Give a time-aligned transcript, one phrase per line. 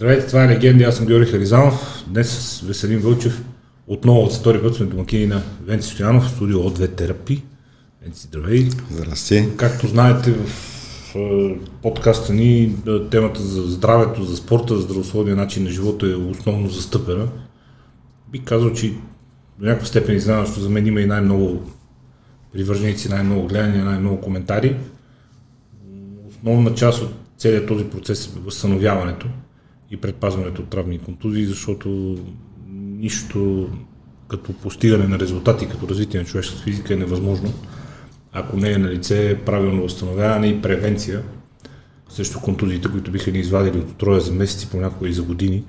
[0.00, 2.04] Здравейте, това е Легенди, аз съм Георги Харизанов.
[2.08, 3.44] Днес с Веселин Вълчев
[3.86, 7.42] отново от втори път сме домакини на Венци Стоянов, в студио от две терапи.
[8.02, 8.68] Венци, здравей.
[8.90, 9.48] Здрасти.
[9.56, 15.64] Както знаете, в е, подкаста ни е, темата за здравето, за спорта, за здравословния начин
[15.64, 17.28] на живота е основно застъпена.
[18.32, 18.92] Би казал, че
[19.58, 21.62] до някаква степен изненадващо за мен има и най-много
[22.52, 24.76] привърженици, най-много гледания, най-много коментари.
[26.28, 29.26] Основна част от целият този процес е възстановяването
[29.90, 32.18] и предпазването от травми и контузии, защото
[32.76, 33.68] нищо
[34.28, 37.52] като постигане на резултати, като развитие на човешката физика е невъзможно,
[38.32, 41.22] ако не е на лице правилно възстановяване и превенция
[42.10, 45.64] срещу контузиите, които биха ни извадили от троя за месеци, понякога и за години.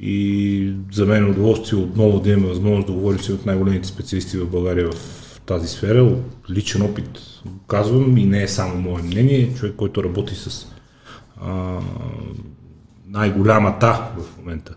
[0.00, 4.38] И за мен е удоволствие отново да имаме възможност да говорим си от най-големите специалисти
[4.38, 6.16] в България в тази сфера.
[6.50, 7.20] Личен опит
[7.68, 9.54] казвам и не е само мое мнение.
[9.54, 10.66] Човек, който работи с
[11.40, 11.80] а,
[13.14, 14.74] най-голямата в момента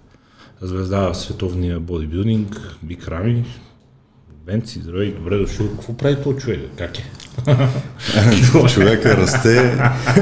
[0.62, 3.46] звезда в световния бодибилдинг, Бик Рами,
[4.46, 5.68] Бенци, здравей, добре дошъл.
[5.68, 6.60] Какво прави този човек?
[6.78, 7.04] Как е?
[8.70, 9.78] Човека расте,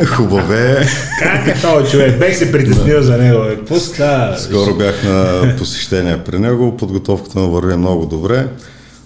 [0.07, 0.88] хубаве.
[1.19, 2.19] Как е този човек?
[2.19, 3.44] Бех се притеснил за него.
[3.49, 4.38] Какво става?
[4.38, 6.77] Скоро бях на посещение при него.
[6.77, 8.47] Подготовката му върви много добре.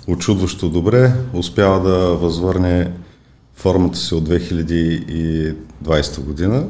[0.07, 1.11] Очудващо добре.
[1.33, 2.91] Успява да възвърне
[3.55, 6.63] формата си от 2020 година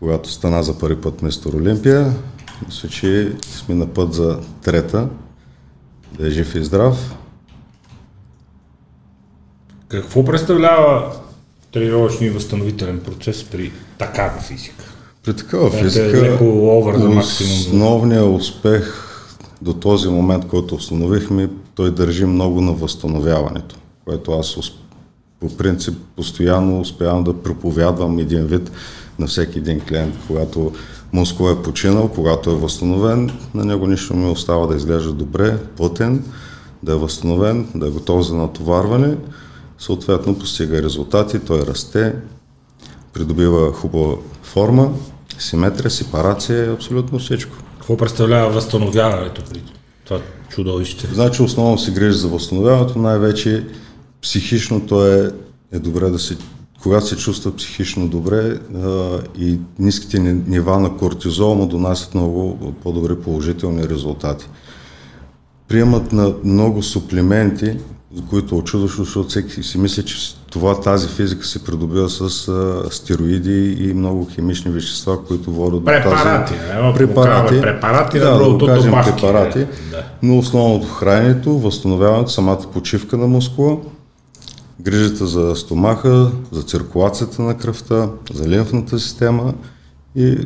[0.00, 2.12] когато стана за първи път мистер Олимпия.
[2.66, 5.08] Мисля, че сме на път за трета.
[6.18, 7.16] Да е жив и здрав.
[9.88, 11.12] Какво представлява
[11.72, 14.84] тренировъчния и възстановителен процес при такава физика?
[15.24, 16.38] При такава физика
[17.40, 19.06] основният успех
[19.62, 24.56] до този момент, който установихме, той държи много на възстановяването, което аз
[25.40, 28.70] по принцип постоянно успявам да проповядвам един вид
[29.20, 30.72] на всеки един клиент, когато
[31.12, 36.24] мускул е починал, когато е възстановен, на него нищо ми остава да изглежда добре, плътен,
[36.82, 39.16] да е възстановен, да е готов за натоварване,
[39.78, 42.14] съответно постига резултати, той расте,
[43.12, 44.92] придобива хубава форма,
[45.38, 47.56] симетрия, сепарация, абсолютно всичко.
[47.78, 49.62] Какво представлява възстановяването при
[50.04, 51.08] това чудовище?
[51.12, 53.66] Значи основно се грижи за възстановяването, най-вече
[54.22, 55.30] психично е,
[55.72, 56.36] е добре да се
[56.82, 63.16] когато се чувства психично добре а, и ниските нива на кортизол му донасят много по-добри
[63.16, 64.46] положителни резултати.
[65.68, 67.76] Приемат на много суплименти,
[68.14, 70.16] за които очудващо, защото всеки си мисли, че
[70.50, 76.54] това, тази физика се придобива с а, стероиди и много химични вещества, които водят препарати,
[76.54, 76.98] до тази...
[76.98, 77.60] Препарати.
[77.60, 79.58] Препарати, да, да, да кажем препарати,
[79.90, 80.04] да.
[80.22, 83.76] но основното храненето, възстановяването, самата почивка на мускула,
[84.80, 89.54] грижата за стомаха, за циркулацията на кръвта, за лимфната система
[90.16, 90.36] и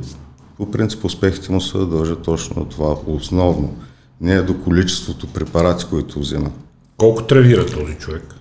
[0.56, 3.76] по принцип успехите му се дължат точно на това основно.
[4.20, 6.50] Не е до количеството препарати, които взима.
[6.96, 8.34] Колко тренира този човек?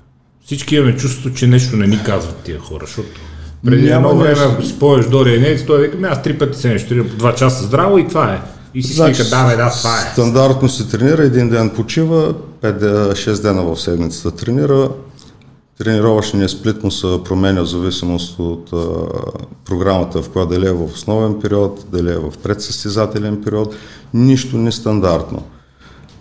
[0.45, 3.09] Всички имаме чувство, че нещо не ни казват тия хора, защото
[3.65, 6.69] преди Няма едно време, ако си спомняш Дори Енец, той вика, аз три пъти се
[6.69, 8.41] нещо, по два часа здраво и това е.
[8.73, 10.11] И всички значи, да, бе, да, това е.
[10.11, 14.89] Стандартно се тренира, един ден почива, 5-6 дена в седмицата тренира,
[15.77, 18.87] Тренировъчният сплит му се променя в зависимост от а,
[19.65, 23.75] програмата, в която дали е в основен период, дали е в предсъстезателен период.
[24.13, 25.43] Нищо нестандартно.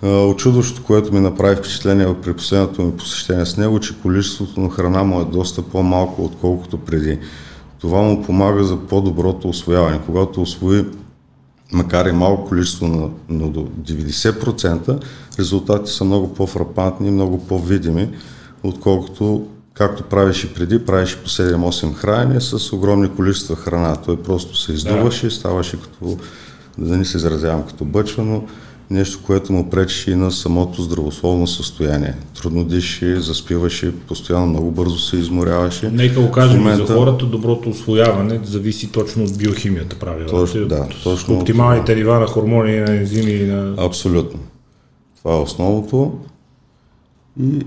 [0.02, 5.02] Очудващото, което ми направи впечатление при последното ми посещение с него, че количеството на храна
[5.02, 7.18] му е доста по-малко, отколкото преди.
[7.80, 10.00] Това му помага за по-доброто освояване.
[10.06, 10.84] Когато освои
[11.72, 15.04] макар и малко количество, но до 90%,
[15.38, 18.08] резултатите са много по-фрапантни, много по-видими
[18.64, 23.96] отколкото както правиш и преди, правиш по 7-8 хранения с огромни количества храна.
[23.96, 25.32] Той просто се издуваше, да.
[25.32, 26.16] ставаше като,
[26.78, 28.44] да не се изразявам като бъчвано,
[28.90, 32.14] нещо, което му пречеше и на самото здравословно състояние.
[32.40, 35.90] Трудно диши, заспиваше, постоянно много бързо се изморяваше.
[35.90, 36.86] Нека го кажем момента...
[36.86, 40.30] за хората, доброто освояване зависи точно от биохимията, правилно.
[40.30, 43.74] Точно, да, точно оптималните нива на хормони, на ензими и на...
[43.78, 44.40] Абсолютно.
[45.18, 46.18] Това е основното.
[47.40, 47.60] И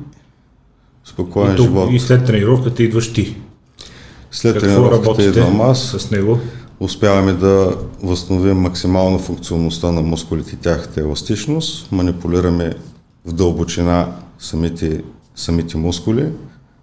[1.05, 1.89] спокоен и тук, живот.
[1.91, 3.35] И след тренировката идваш ти.
[4.31, 5.95] След Какво тренировката идвам аз.
[5.99, 6.39] С него?
[6.79, 11.91] Успяваме да възстановим максимално функционалността на мускулите и тяхната еластичност.
[11.91, 12.73] Манипулираме
[13.25, 14.07] в дълбочина
[14.39, 15.03] самите,
[15.35, 16.25] самите мускули,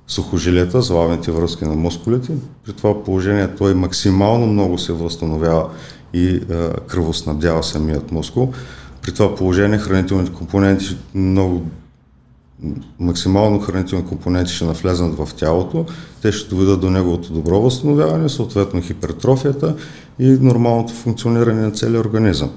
[0.06, 2.32] сухожилета, злавните връзки на мускулите.
[2.64, 5.68] При това положение той максимално много се възстановява
[6.14, 6.40] и е,
[6.86, 8.52] кръвоснабдява самият мускул.
[9.02, 11.62] При това положение хранителните компоненти много
[12.99, 15.87] максимално хранителни компоненти ще навлезнат в тялото,
[16.23, 19.76] те ще доведат до неговото добро възстановяване, съответно хипертрофията
[20.19, 22.50] и нормалното функциониране на целия организъм.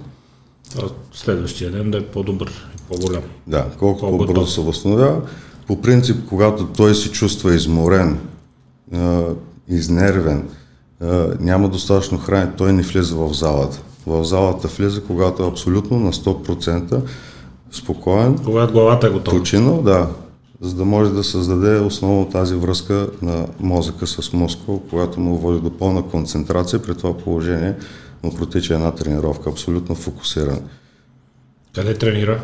[1.13, 3.23] Следващия ден да е по-добър и по-голям.
[3.47, 5.21] Да, колкото по-бързо се възстановява.
[5.67, 8.19] По принцип, когато той се чувства изморен,
[9.69, 10.49] изнервен,
[11.39, 13.81] няма достатъчно хранене, той не влиза в залата.
[14.07, 17.01] В залата влиза, когато е абсолютно на 100%
[17.71, 18.37] спокоен.
[18.37, 19.37] Когато главата е готова.
[19.37, 20.07] Починал, да.
[20.61, 25.59] За да може да създаде основно тази връзка на мозъка с мускул, когато му води
[25.59, 27.73] до пълна концентрация, при това положение
[28.23, 30.59] му протича една тренировка, абсолютно фокусиран.
[31.75, 32.41] Къде тренира?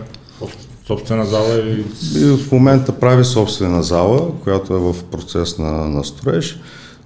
[0.87, 1.85] Собствена зала или...
[2.15, 6.59] И в момента прави собствена зала, която е в процес на, на строеж.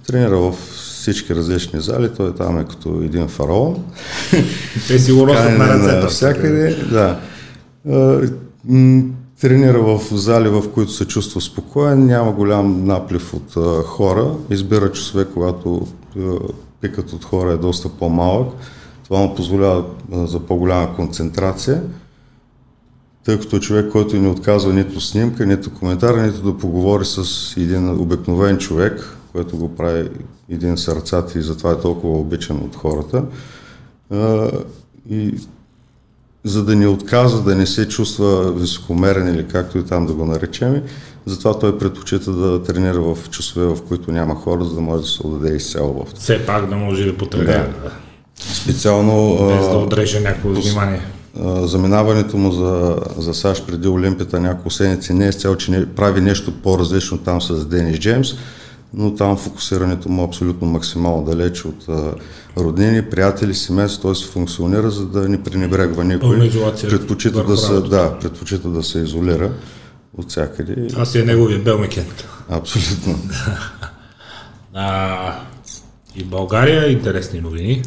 [0.06, 3.84] Тренира в всички различни зали, той там е като един фараон.
[4.88, 6.06] Те сигурно са на ръцете.
[6.06, 7.20] Всякъде, да.
[9.40, 13.54] Тренира в зали, в които се чувства спокоен, няма голям наплив от
[13.84, 15.86] хора, избира часове, когато
[16.80, 18.48] пикът от хора е доста по-малък.
[19.04, 21.82] Това му позволява за по-голяма концентрация,
[23.24, 27.54] тъй като е човек, който не отказва нито снимка, нито коментар, нито да поговори с
[27.56, 30.08] един обикновен човек, което го прави
[30.50, 33.24] един сърцат и затова е толкова обичан от хората.
[35.10, 35.34] И
[36.46, 40.24] за да ни отказва, да не се чувства високомерен или както и там да го
[40.24, 40.82] наречем,
[41.26, 45.08] затова той предпочита да тренира в часове, в които няма хора, за да може да
[45.08, 46.18] се отдаде изцяло в.
[46.18, 47.72] Все пак да може да потренира.
[47.82, 47.90] Да.
[48.54, 49.36] Специално...
[49.48, 51.00] Без да отреже някакво внимание.
[51.44, 55.86] Заминаването му за, за САЩ преди Олимпията няколко седмици не е с цел, че не
[55.86, 58.28] прави нещо по-различно там с Денис Джеймс,
[58.96, 62.14] но там фокусирането му е абсолютно максимално далеч от а,
[62.56, 64.24] роднини, приятели, семейство, т.е.
[64.32, 66.50] функционира, за да не пренебрегва никой.
[66.88, 69.52] Предпочита да, се, да, предпочита да се изолира
[70.18, 71.04] от всякъде.
[71.04, 72.24] Си е неговия Белмекент.
[72.48, 73.18] Абсолютно.
[74.74, 75.34] а,
[76.16, 77.82] и в България интересни новини.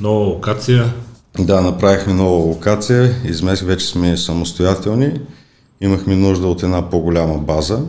[0.00, 0.92] Нова локация.
[1.38, 3.14] Да, направихме нова локация.
[3.24, 5.20] Измех вече сме самостоятелни.
[5.80, 7.80] Имахме нужда от една по-голяма база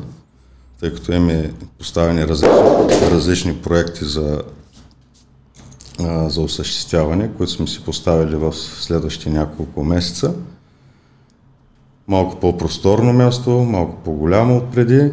[0.80, 4.42] тъй като имаме поставени различни, различни проекти за,
[6.00, 10.33] а, за осъществяване, които сме си поставили в следващите няколко месеца.
[12.07, 15.12] Малко по-просторно място, малко по-голямо от преди,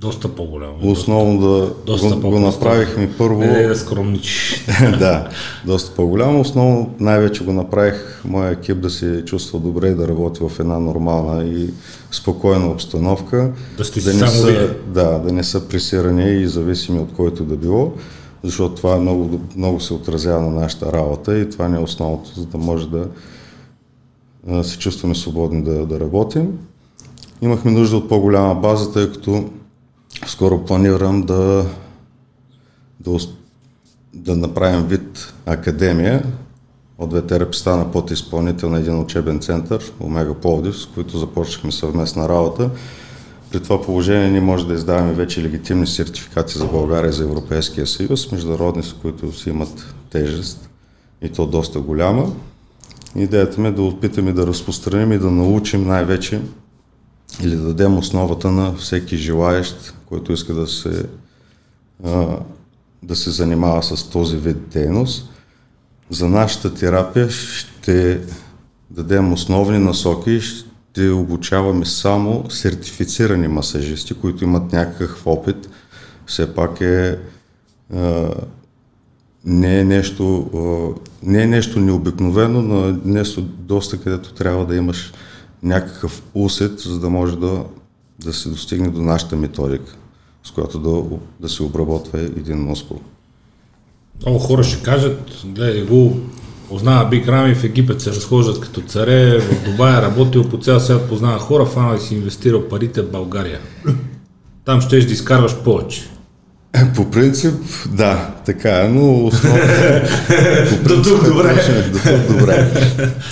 [0.00, 0.74] доста по-голямо.
[0.82, 3.40] Основно да доста го, го направихме първо.
[3.40, 4.64] Не, да скромничиш.
[4.98, 5.28] да,
[5.66, 6.40] доста по-голямо.
[6.40, 10.78] Основно най-вече го направих моя екип да се чувства добре и да работи в една
[10.78, 11.70] нормална и
[12.10, 13.52] спокойна обстановка.
[13.76, 17.44] Да сте да не само са, да, да не са пресирани и зависими от който
[17.44, 17.92] да било,
[18.44, 22.46] защото това много, много се отразява на нашата работа и това не е основното, за
[22.46, 23.08] да може да
[24.62, 26.58] се чувстваме свободни да, да работим.
[27.42, 29.44] Имахме нужда от по-голяма база, тъй като
[30.26, 31.66] скоро планирам да,
[33.00, 33.18] да,
[34.14, 36.22] да направим вид академия
[36.98, 42.70] от ВТРП стана подизпълнител на един учебен център, Омега Пловдив, с които започнахме съвместна работа.
[43.52, 47.86] При това положение ние може да издаваме вече легитимни сертификати за България и за Европейския
[47.86, 50.70] съюз, международни, с които си имат тежест
[51.22, 52.32] и то доста голяма.
[53.16, 56.40] Идеята ми е да опитаме да разпространим и да научим най-вече
[57.42, 61.06] или да дадем основата на всеки желаещ, който иска да се,
[63.02, 65.30] да се занимава с този вид дейност.
[66.10, 68.20] За нашата терапия ще
[68.90, 75.68] дадем основни насоки, ще обучаваме само сертифицирани масажисти, които имат някакъв опит.
[76.26, 77.18] Все пак е
[79.44, 80.50] не е нещо,
[81.22, 85.12] не е нещо необикновено, но е нещо доста, където трябва да имаш
[85.62, 87.64] някакъв усет, за да може да,
[88.24, 89.96] да се достигне до нашата методика,
[90.44, 93.00] с която да, да се обработва един мускул.
[94.22, 96.20] Много хора ще кажат, гледай го,
[96.68, 100.80] познава Биг Рами в Египет, се разхождат като царе, в Дубай е работил по цял
[100.80, 103.60] свят, познава хора, фана и си инвестирал парите в България.
[104.64, 106.08] Там ще да изкарваш повече.
[106.96, 107.54] По принцип,
[107.90, 109.62] да, така е, но основно...
[110.82, 111.54] до тук добре.
[111.92, 112.72] До тук добре.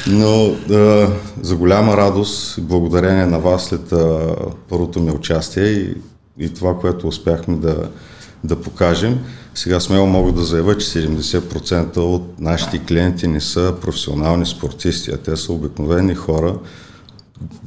[0.07, 1.09] Но а,
[1.43, 4.35] за голяма радост и благодарение на вас след а,
[4.69, 5.95] първото ми участие и,
[6.39, 7.89] и това, което успяхме да,
[8.45, 9.19] да покажем,
[9.55, 15.17] сега смело мога да заявя, че 70% от нашите клиенти не са професионални спортисти, а
[15.17, 16.55] те са обикновени хора.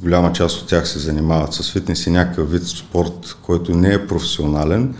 [0.02, 4.06] Голяма част от тях се занимават с фитнес и някакъв вид спорт, който не е
[4.06, 4.94] професионален,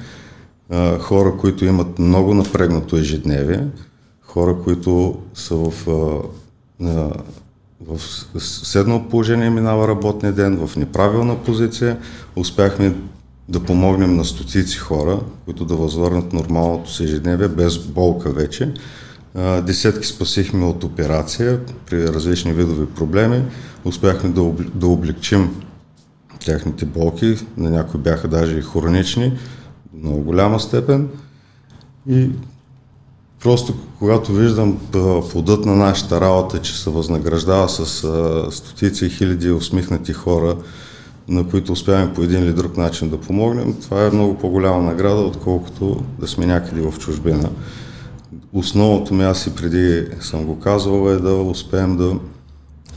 [1.00, 3.66] хора, които имат много напрегнато ежедневие,
[4.22, 5.72] хора, които са в
[7.86, 8.00] в
[8.40, 11.98] седнало положение минава работния ден, в неправилна позиция.
[12.36, 12.94] Успяхме
[13.48, 18.72] да помогнем на стотици хора, които да възвърнат нормалното си ежедневие без болка вече.
[19.62, 23.42] Десетки спасихме от операция при различни видови проблеми.
[23.84, 25.62] Успяхме да, да облегчим
[26.44, 29.32] тяхните болки, на някои бяха даже и хронични,
[29.98, 31.08] много голяма степен.
[32.08, 32.30] И
[33.42, 34.78] просто когато виждам
[35.30, 37.86] плодът на нашата работа, че се възнаграждава с
[38.50, 40.56] стотици и хиляди усмихнати хора,
[41.28, 45.20] на които успяваме по един или друг начин да помогнем, това е много по-голяма награда,
[45.20, 47.50] отколкото да сме някъде в чужбина.
[48.52, 52.16] Основното ми, аз и преди съм го казвал, е да успеем да,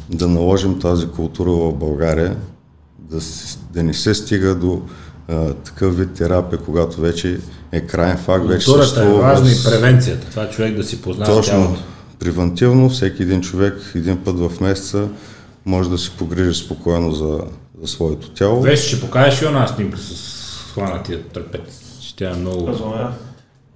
[0.09, 2.38] да наложим тази култура в България,
[3.00, 3.19] да,
[3.73, 4.81] да не се стига до
[5.27, 7.39] а, такъв вид терапия, когато вече
[7.72, 8.48] е крайен факт.
[8.48, 10.27] Вече Културата е важна и превенцията.
[10.30, 11.82] Това човек да си познава Точно, тялото.
[12.20, 15.08] превентивно, всеки един човек един път в месеца
[15.65, 17.39] може да си погрижи спокойно за,
[17.82, 18.62] за своето тяло.
[18.62, 22.00] Вече ще покажеш и една снимка с хванатия трапец.
[22.01, 22.70] Ще е много,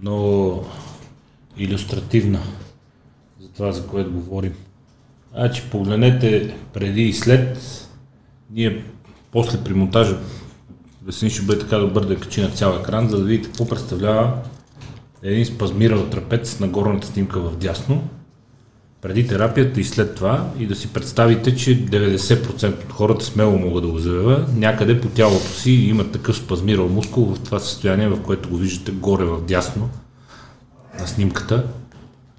[0.01, 0.66] много
[1.58, 2.39] иллюстративна
[3.42, 4.54] за това, за което говорим.
[5.34, 7.58] Значи погледнете преди и след.
[8.51, 8.84] Ние
[9.32, 10.18] после при монтажа
[11.08, 14.34] Весени ще бъде така добър да качи на цял екран, за да видите какво представлява
[15.24, 18.04] един спазмирал трапец на горната снимка в дясно,
[19.02, 23.84] преди терапията и след това и да си представите, че 90% от хората смело могат
[23.84, 28.22] да го заявя, някъде по тялото си имат такъв спазмирал мускул в това състояние, в
[28.22, 29.90] което го виждате горе в дясно
[31.00, 31.64] на снимката.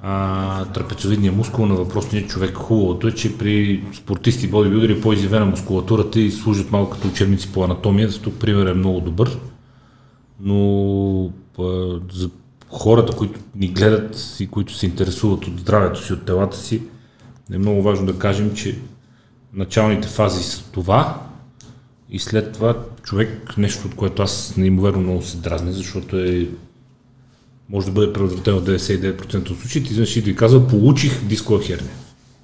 [0.03, 2.55] А, трапецовидния мускул на въпросния човек.
[2.55, 7.65] Хубавото е, че при спортисти, бодибилдери е по-изявена мускулатурата и служат малко като учебници по
[7.65, 9.39] анатомия, тук пример е много добър.
[10.41, 12.31] Но а, за
[12.71, 16.83] хората, които ни гледат и които се интересуват от здравето си, от телата си,
[17.53, 18.79] е много важно да кажем, че
[19.53, 21.23] началните фази са това
[22.11, 26.49] и след това човек, нещо от което аз неимоверно много се дразня, защото е
[27.71, 31.91] може да бъде предотвратено в 99% от случаите, изведнъж и казва, получих дискова херния.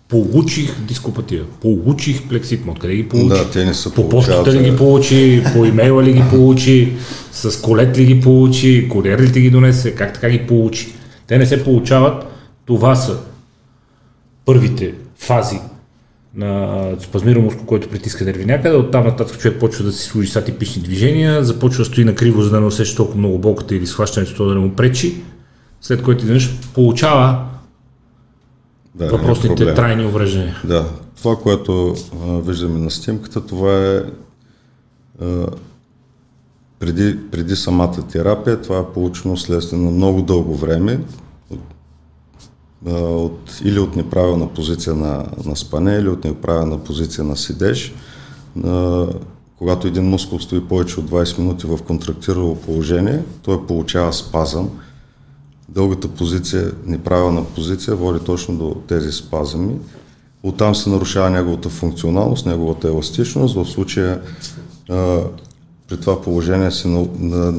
[0.09, 2.73] Получих дископатия, получих плекситма.
[2.73, 3.29] Откъде ги получи?
[3.29, 6.93] Да, те не са По почтата ли ги получи, по имейла ли ги получи,
[7.33, 10.93] с колет ли ги получи, куриер ли ги донесе, как така ги получи.
[11.27, 12.25] Те не се получават.
[12.67, 13.19] Това са
[14.45, 15.59] първите фази
[16.37, 20.37] на спазмирано мускул, който притиска нерви някъде, оттам нататък човек почва да си служи с
[20.37, 23.87] атипични движения, започва да стои на криво, за да не усеща толкова много болката или
[23.87, 25.23] схващането, да не му пречи,
[25.81, 27.45] след което изведнъж получава
[28.95, 30.61] да, въпросните трайни увреждания.
[30.65, 30.89] Да,
[31.23, 31.95] това, което
[32.27, 34.03] а, виждаме на снимката, това е
[35.23, 35.47] а,
[36.79, 41.01] преди, преди самата терапия, това е получено следствие на много дълго време,
[42.93, 47.95] от, или от неправилна позиция на, на спане, или от неправилна позиция на седеж.
[48.65, 49.07] А,
[49.59, 54.71] когато един мускул стои повече от 20 минути в контрактирало положение, той получава спазъм.
[55.69, 59.77] Дългата позиция, неправилна позиция, води точно до тези спазъми.
[60.43, 63.55] Оттам се нарушава неговата функционалност, неговата еластичност.
[63.55, 64.21] В случая
[65.89, 67.55] при това положение се на,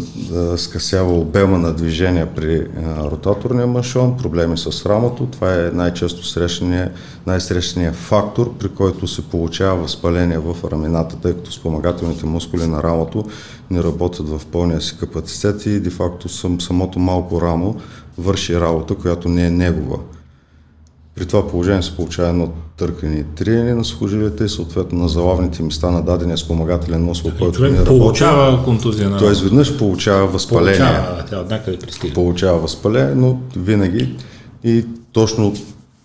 [0.58, 2.68] скъсява обема на движение при
[2.98, 5.26] ротаторния машон, проблеми с рамото.
[5.26, 6.92] Това е най-често срещания,
[7.28, 13.26] най-срещания фактор, при който се получава възпаление в рамината, тъй като спомагателните мускули на рамото
[13.72, 17.76] не работят в пълния си капацитет и де-факто сам, самото малко рамо
[18.18, 19.98] върши работа, която не е негова.
[21.16, 25.64] При това положение се получава едно търкане и триене на служилите и съответно на залавните
[25.64, 27.86] места на дадения спомагателен мускул, който не работи.
[27.86, 29.10] получава контузия.
[29.10, 29.18] На...
[29.18, 30.78] Той изведнъж получава възпаление.
[30.78, 32.14] Получава, тя от пристига.
[32.14, 34.16] Получава възпаление, но винаги
[34.64, 35.54] и точно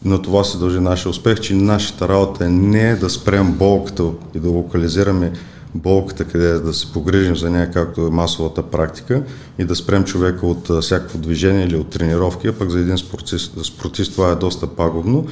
[0.05, 4.39] на това се дължи нашия успех, че нашата работа е не да спрем болката и
[4.39, 5.33] да локализираме
[5.75, 9.23] болката, къде да се погрижим за нея, както е масовата практика
[9.59, 13.65] и да спрем човека от всякакво движение или от тренировки, а пък за един спортист,
[13.65, 15.27] спортист това е доста пагубно.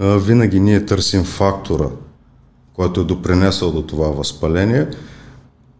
[0.00, 1.86] Винаги ние търсим фактора,
[2.74, 4.86] който е допринесъл до това възпаление.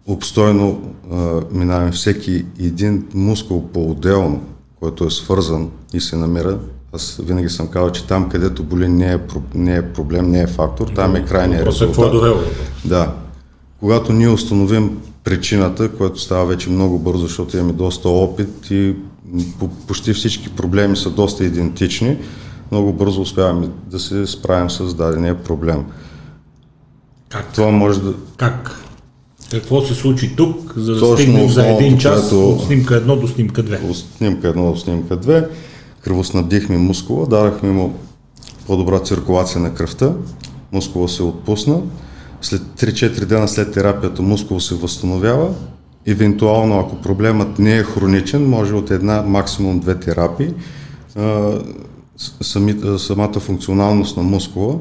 [0.06, 0.94] Обстойно
[1.50, 4.42] минаваме всеки един мускул по-отделно,
[4.80, 6.58] който е свързан и се намира
[6.92, 9.18] аз винаги съм казал, че там, където боли, не е,
[9.54, 12.14] не е проблем, не е фактор, там е крайният резултат.
[12.84, 13.12] Да,
[13.82, 18.94] когато ние установим причината, което става вече много бързо, защото имаме доста опит и
[19.86, 22.16] почти всички проблеми са доста идентични,
[22.70, 25.84] много бързо успяваме да се справим с дадения проблем.
[27.28, 27.52] Как?
[27.52, 28.14] Това може да...
[28.36, 28.84] Как?
[29.50, 32.50] Какво се случи тук, за да Точно стигнем за един час което...
[32.50, 33.90] от снимка 1 до снимка 2?
[33.90, 35.48] От снимка 1 до снимка 2
[36.00, 37.94] кръвоснабдихме мускула, дадахме му
[38.66, 40.12] по-добра циркулация на кръвта,
[40.72, 41.80] мускула се отпусна,
[42.42, 45.48] след 3-4 дена след терапията мускул се възстановява,
[46.06, 50.54] евентуално ако проблемът не е хроничен, може от една максимум две терапии
[52.40, 54.78] сами, самата функционалност на мускула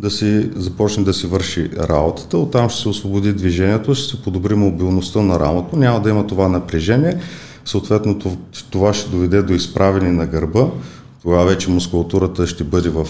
[0.00, 4.54] да си започне да си върши работата, оттам ще се освободи движението, ще се подобри
[4.54, 7.16] мобилността на рамото, няма да има това напрежение,
[7.64, 8.18] съответно
[8.70, 10.66] това ще доведе до изправени на гърба,
[11.22, 13.06] тогава вече мускулатурата ще бъде в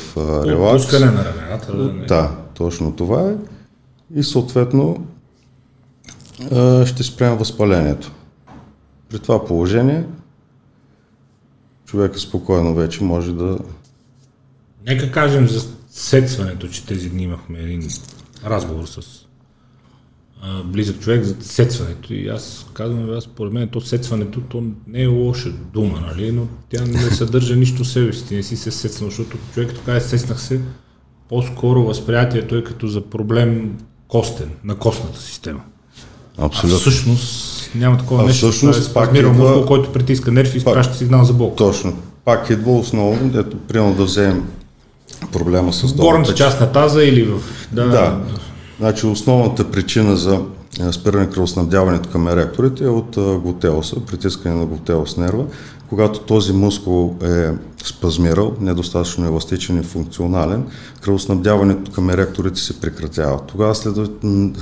[0.47, 0.83] релакс.
[0.83, 1.73] Пускане на рамената.
[2.09, 3.35] Да, точно това е.
[4.15, 5.07] И съответно
[6.87, 8.13] ще спрем възпалението.
[9.09, 10.05] При това положение
[11.87, 13.59] човека спокойно вече може да...
[14.87, 17.89] Нека кажем за сетването, че тези дни имахме един
[18.45, 19.27] разговор с
[20.65, 25.07] близък човек за сетването и аз казвам, аз според мен то сетването то не е
[25.07, 26.33] лоша дума, нали?
[26.33, 29.95] но тя не съдържа нищо в себе си, не си се сетвал, защото човек така
[29.97, 30.61] е сеснах се,
[31.29, 33.79] по-скоро възприятието е като за проблем
[34.11, 35.61] костен, на костната система.
[36.39, 36.77] Абсолютно.
[36.77, 38.51] А всъщност няма такова а нещо.
[38.51, 41.57] Всъщност, е пак идва, мускул, който притиска нерв и изпраща сигнал за болка.
[41.57, 41.93] Точно.
[42.25, 44.45] Пак идва основно, ето, примерно да вземем
[45.33, 47.41] проблема с Горната част на таза или в...
[47.73, 48.19] Да, да.
[48.79, 50.41] Значи основната причина за
[50.93, 55.45] спиране кръвоснабдяването към еректорите е от глутеоса, притискане на глутеос нерва,
[55.91, 57.51] когато този мускул е
[57.85, 60.65] спазмирал, недостатъчно еластичен и функционален,
[61.01, 63.41] кръвоснабдяването към еректорите се прекратява.
[63.47, 63.97] Тогава след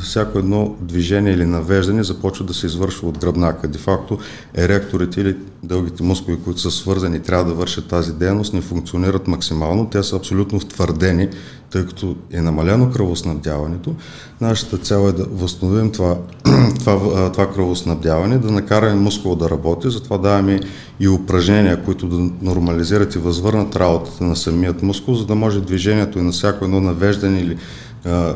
[0.02, 3.68] всяко едно движение или навеждане започва да се извършва от гръбнака.
[3.68, 4.18] Де факто
[4.54, 9.90] еректорите или дългите мускули, които са свързани трябва да вършат тази дейност, не функционират максимално.
[9.90, 11.28] Те са абсолютно втвърдени,
[11.70, 13.94] тъй като е намалено кръвоснабдяването.
[14.40, 16.16] Нашата цел е да възстановим това,
[16.78, 20.60] това, това кръвоснабдяване, да накараме мускула да работи, затова даваме
[21.00, 26.18] и упражнения, които да нормализират и възвърнат работата на самият мускул, за да може движението
[26.18, 27.56] и на всяко едно навеждане или
[28.04, 28.34] а,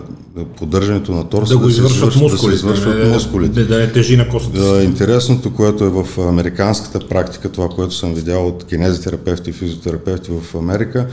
[0.58, 3.60] поддържането на торса да, да, се извършват мускулите, да се извършват да, мускулите.
[3.60, 4.60] Да, да е тежи на костата.
[4.60, 10.30] Да, интересното, което е в американската практика, това, което съм видял от кинезитерапевти и физиотерапевти
[10.30, 11.06] в Америка,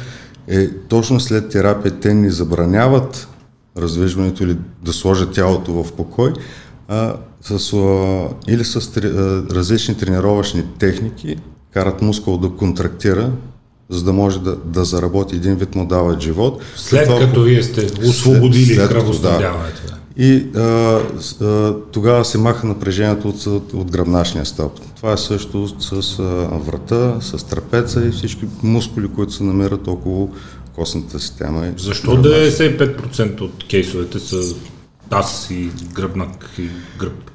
[0.49, 3.27] е точно след терапия те ни забраняват
[3.77, 6.33] раздвижването или да сложат тялото в покой,
[6.87, 9.01] а, с, а, или с а,
[9.55, 11.35] различни тренировъчни техники
[11.73, 13.31] карат мускул да контрактира,
[13.89, 16.61] за да може да, да заработи един вид му дават живот.
[16.75, 19.81] След това, като вие сте освободили кръвоснабдяването.
[19.87, 19.88] Да.
[20.21, 20.61] И а,
[21.41, 24.79] а, тогава се маха напрежението от, от гръбначния стълб.
[24.95, 26.23] Това е също с а,
[26.57, 30.31] врата, с трапеца и всички мускули, които се намират около
[30.75, 31.73] костната система.
[31.77, 34.55] Защо 95% от кейсовете са
[35.09, 36.67] таз и гръбнак и
[36.99, 37.31] гръб?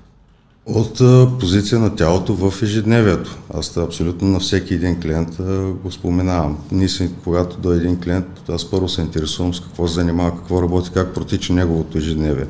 [0.66, 0.98] От
[1.40, 3.38] позиция на тялото в ежедневието.
[3.54, 5.36] Аз абсолютно на всеки един клиент
[5.82, 6.58] го споменавам.
[6.72, 10.62] Ние си, когато до един клиент, аз първо се интересувам с какво се занимава, какво
[10.62, 12.46] работи, как протича неговото ежедневие.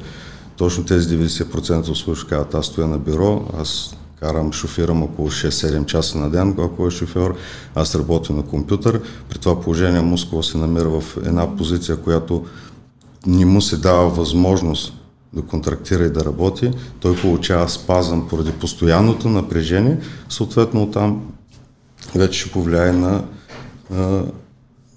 [0.56, 5.86] Точно тези 90% от случаи казват, аз стоя на бюро, аз карам, шофирам около 6-7
[5.86, 7.36] часа на ден, ако е шофьор,
[7.74, 9.00] аз работя на компютър.
[9.28, 12.44] При това положение мускула се намира в една позиция, която
[13.26, 14.92] не му се дава възможност
[15.32, 21.22] да контрактира и да работи, той получава спазъм поради постоянното напрежение, съответно там
[22.14, 23.24] вече ще повлияе на,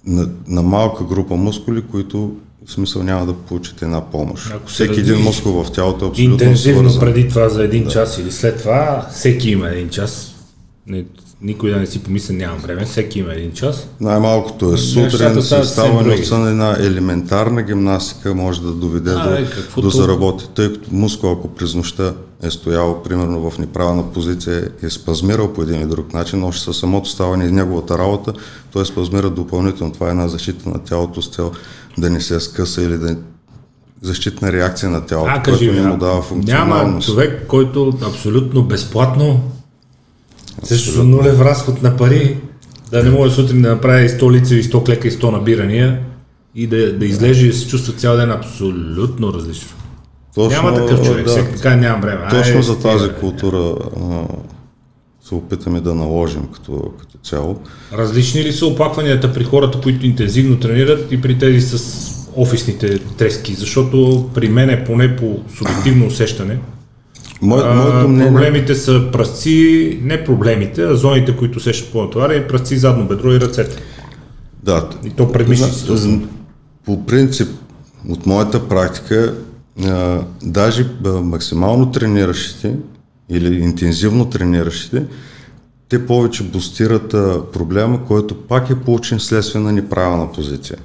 [0.06, 2.36] на, на малка група мускули, които
[2.68, 4.50] в смисъл няма да получите една помощ.
[4.54, 7.00] Ако всеки един мускул в тялото е абсолютно Интензивно свързан.
[7.00, 7.90] преди това за един да.
[7.90, 10.34] час или след това, всеки има един час.
[11.42, 13.88] Никой да не си помисля, нямам време, всеки има един час.
[14.00, 19.34] Най-малкото е сутрин, си ставане от сън, една елементарна гимнастика може да доведе а, до,
[19.34, 19.46] е,
[19.82, 24.90] до заработи, тъй като мускул, ако през нощта е стоял примерно в неправилна позиция, е
[24.90, 28.32] спазмирал по един или друг начин, още със самото ставане и неговата работа,
[28.72, 29.92] той е спазмира допълнително.
[29.92, 31.52] Това е една защита на тялото с цел
[31.98, 33.16] да не се скъса или да
[34.02, 36.84] защитна реакция на тялото, а, което не му дава функционалност.
[36.84, 39.40] Няма човек, който абсолютно безплатно
[40.62, 42.36] също нулев разход на пари,
[42.90, 46.00] да не може сутрин да направи 100 лица и 100 клека и 100 набирания
[46.54, 49.68] и да, да излезе и се чувства цял ден абсолютно различно.
[50.34, 52.26] Точно, няма такъв човек, да, всеки така няма време.
[52.30, 54.22] Точно Ай, за тази стига, култура а,
[55.28, 57.60] се опитаме да наложим като, като цяло.
[57.92, 63.54] Различни ли са оплакванията при хората, които интензивно тренират и при тези с офисните трески?
[63.54, 66.58] Защото при мен е поне по субективно усещане,
[67.42, 68.32] Мое, моето мнение...
[68.32, 73.40] Проблемите са пръсци, не проблемите, а зоните, които сещат по натоварени, пръсци, задно бедро и
[73.40, 73.82] ръцете.
[74.62, 74.88] Да.
[75.04, 76.20] И то предмишниците.
[76.84, 77.48] По принцип,
[78.08, 79.34] от моята практика,
[79.86, 82.76] а, даже а, максимално трениращите
[83.28, 85.04] или интензивно трениращите,
[85.88, 90.78] те повече бустират а, проблема, който пак е получен следствие на неправилна позиция.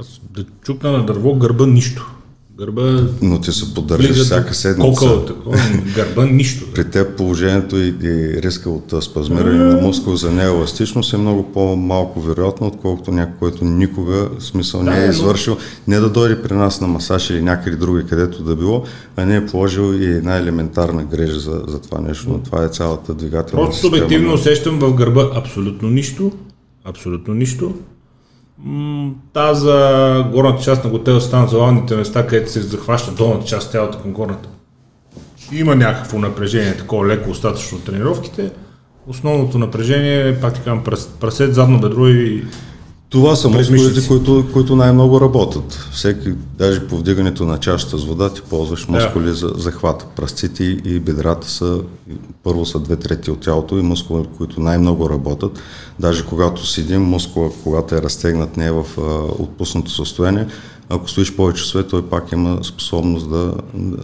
[0.00, 2.14] Аз да чукна на дърво, гърба нищо.
[2.60, 3.06] Гърба...
[3.22, 5.24] Но ти се поддържаш всяка седмица.
[5.26, 5.58] Такова,
[5.94, 6.64] гърба нищо.
[6.74, 12.20] При теб положението и, и риска от спазмиране на мускул за нееластичност е много по-малко
[12.20, 15.56] вероятно, отколкото някой, който никога смисъл не е извършил,
[15.88, 18.84] не да дойде при нас на масаж или някъде други, където да било,
[19.16, 22.28] а не е положил и една елементарна грежа за, за това нещо.
[22.28, 26.32] Но това е цялата двигателна Просто субективно усещам в гърба абсолютно нищо.
[26.84, 27.74] Абсолютно нищо.
[29.32, 33.72] Та за горната част на готела станат залавните места, където се захваща долната част от
[33.72, 34.48] тялото към горната.
[35.52, 38.50] Има някакво напрежение, такова леко остатъчно от тренировките.
[39.06, 40.78] Основното напрежение е, пак така,
[41.20, 42.44] прасет, задно бедро и
[43.10, 45.88] това са мускулите, които, които най-много работят.
[45.92, 49.34] Всеки, даже по вдигането на чашата с вода, ти ползваш мускули да.
[49.34, 50.06] за захвата.
[50.16, 51.80] Пръстците и бедрата са,
[52.42, 55.60] първо са две трети от тялото и мускули, които най-много работят.
[56.00, 59.02] Даже когато седим, мускула, когато е разтегнат, не е в а,
[59.42, 60.46] отпуснато състояние,
[60.88, 63.52] ако стоиш повече свет, той пак има способност да,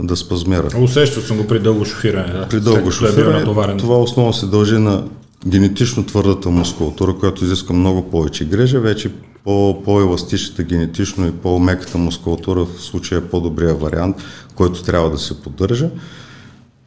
[0.03, 0.69] да спазмира.
[0.81, 2.33] Усещал съм го при дълго шофиране.
[2.33, 2.49] Да.
[2.49, 3.77] При дълго е шофиране.
[3.77, 5.05] Това основно се дължи на
[5.47, 9.13] генетично твърдата мускулатура, която изисква много повече грежа, вече
[9.45, 14.17] по, по-еластичната генетично и по-меката мускулатура в случая е по-добрия вариант,
[14.55, 15.91] който трябва да се поддържа.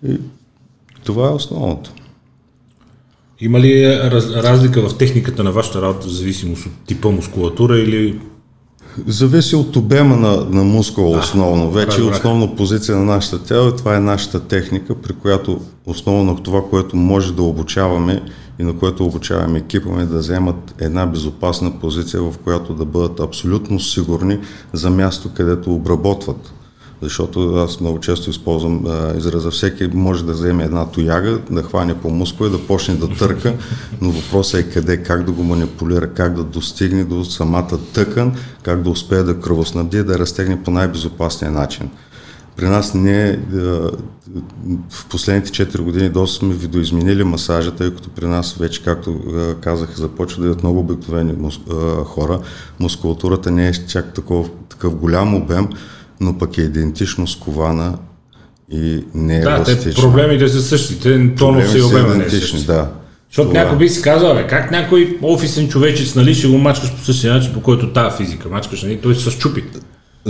[0.07, 0.17] И
[1.03, 1.91] това е основното.
[3.41, 8.19] Има ли раз, разлика в техниката на вашата работа в зависимост от типа мускулатура или
[9.07, 11.71] Зависи от обема на, на мускула да, основно.
[11.71, 12.15] Вече разбрах.
[12.15, 16.95] основна позиция на нашата тяло и това е нашата техника, при която основно това, което
[16.95, 18.21] може да обучаваме
[18.59, 23.19] и на което обучаваме екипа ми да вземат една безопасна позиция, в която да бъдат
[23.19, 24.39] абсолютно сигурни
[24.73, 26.53] за място, където обработват.
[27.01, 31.93] Защото аз много често използвам а, израза, всеки може да вземе една тояга, да хване
[31.93, 33.53] по мускула и да почне да търка,
[34.01, 38.83] но въпросът е къде, как да го манипулира, как да достигне до самата тъкан, как
[38.83, 41.89] да успее да кръвоснабди, да разтегне по най-безопасния начин.
[42.59, 43.39] При нас не
[44.89, 49.19] в последните 4 години доста сме видоизменили масажа, тъй като при нас вече, както
[49.61, 51.33] казах, започва да идват много обикновени
[52.05, 52.39] хора.
[52.79, 55.67] Мускулатурата не е чак такъв, такъв голям обем,
[56.21, 57.97] но пък е идентично скована
[58.71, 62.65] и не е Да, те проблемите са същите, тонус и обема не е същи.
[62.65, 62.89] Да.
[63.29, 63.61] Защото това.
[63.61, 67.33] някой би си казал, бе, как някой офисен човечец, нали, ще го мачкаш по същия
[67.33, 69.63] начин, по който тази физика мачкаш, нали, той се щупи.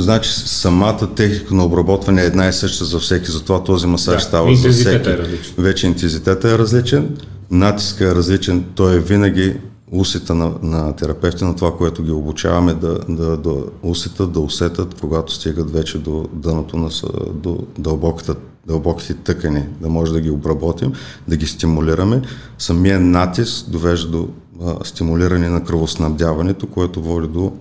[0.01, 4.27] Значи самата техника на обработване е една и съща за всеки, затова този масаж да,
[4.27, 5.09] става за всеки.
[5.09, 5.53] Е различен.
[5.57, 7.17] Вече интензитета е различен,
[7.51, 9.55] натиска е различен, той е винаги
[9.91, 14.95] усета на, на терапевти, на това, което ги обучаваме да, да, да усетат, да усетат,
[15.01, 16.89] когато стигат вече до дъното на
[17.33, 18.35] до дълбоката,
[18.67, 20.93] дълбоките тъкани, да може да ги обработим,
[21.27, 22.21] да ги стимулираме.
[22.57, 24.27] Самия натиск довежда до
[24.65, 27.51] а, стимулиране на кръвоснабдяването, което води до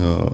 [0.00, 0.26] а,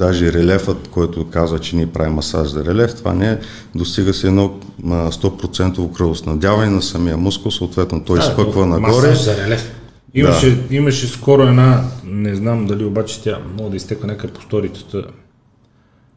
[0.00, 3.38] даже релефът, който казва, че ние правим масаж за релеф, това не е,
[3.74, 9.08] достига се едно 100% кръвоснабдяване на самия мускул, съответно той да, изпъква нагоре.
[9.08, 9.72] Масаж за релеф.
[10.14, 10.74] Имаше, да.
[10.76, 15.04] имаше скоро една, не знам дали обаче тя мога да изтека нека по сторитата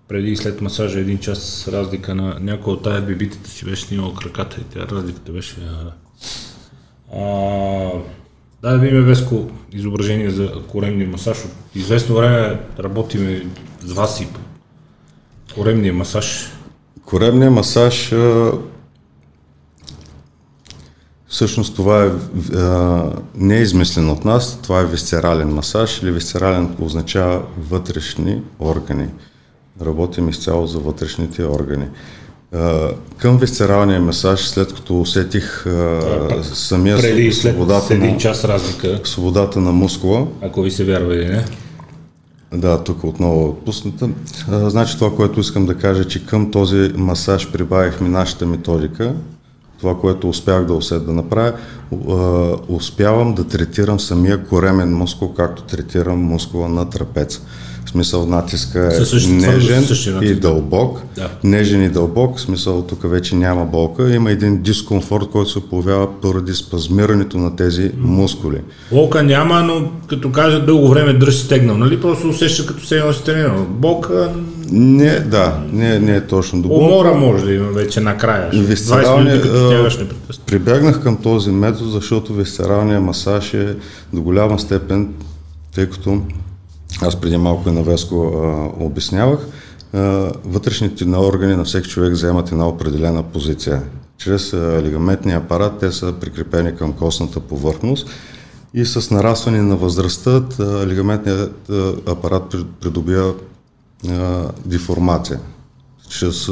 [0.08, 4.14] преди и след масажа един час разлика на някой от тая бибитата си беше снимал
[4.14, 5.56] краката и тя разликата беше...
[7.16, 7.92] А,
[8.64, 11.38] да, да видим Веско изображение за коремния масаж.
[11.46, 13.46] От известно време работиме
[13.82, 14.28] с вас и
[15.56, 16.52] коремния масаж.
[17.06, 18.14] Коремния масаж
[21.34, 22.10] Всъщност това е,
[23.36, 29.08] не е измислено от нас, това е висцерален масаж или висцерален означава вътрешни органи.
[29.82, 31.86] Работим изцяло за вътрешните органи.
[32.54, 39.60] А, към висцералния масаж, след като усетих а, самия Преди свободата, на, час разлика, свободата
[39.60, 40.28] на мускула.
[40.42, 41.46] Ако ви се вярва или не.
[42.54, 44.10] Да, тук отново е отпусната.
[44.48, 49.14] значи това, което искам да кажа, че към този масаж прибавихме нашата методика,
[49.80, 51.54] това, което успях да усет да направя,
[52.68, 57.42] успявам да третирам самия коремен мускул, както третирам мускула на трапец.
[57.94, 61.02] Смисъл натиска е същи, нежен същи и дълбок.
[61.16, 61.30] Да.
[61.44, 64.16] Нежен и дълбок, смисъл тук вече няма болка.
[64.16, 68.58] Има един дискомфорт, който се появява поради спазмирането на тези мускули.
[68.92, 72.02] Болка няма, но като кажа дълго време дръж стегнал, нали?
[72.02, 73.66] Просто усеща като се е тренирал.
[73.70, 74.34] Болка...
[74.72, 76.86] Не, да, не, не е точно до болка.
[76.86, 78.50] Умора може да има вече накрая.
[78.54, 79.42] Висцералния,
[80.46, 83.76] прибягнах към този метод, защото висцералният масаж е
[84.14, 85.10] до голяма степен,
[85.76, 86.22] тъй като
[87.02, 89.40] аз преди малко и на Веско а, обяснявах,
[89.94, 90.00] а,
[90.46, 93.82] вътрешните на органи на всеки човек вземат една определена позиция.
[94.18, 98.10] Чрез а, лигаментния апарат те са прикрепени към костната повърхност
[98.74, 100.44] и с нарастване на възрастта
[100.86, 101.70] лигаментният
[102.08, 103.34] апарат придобива
[104.66, 105.40] деформация
[106.14, 106.50] чрез,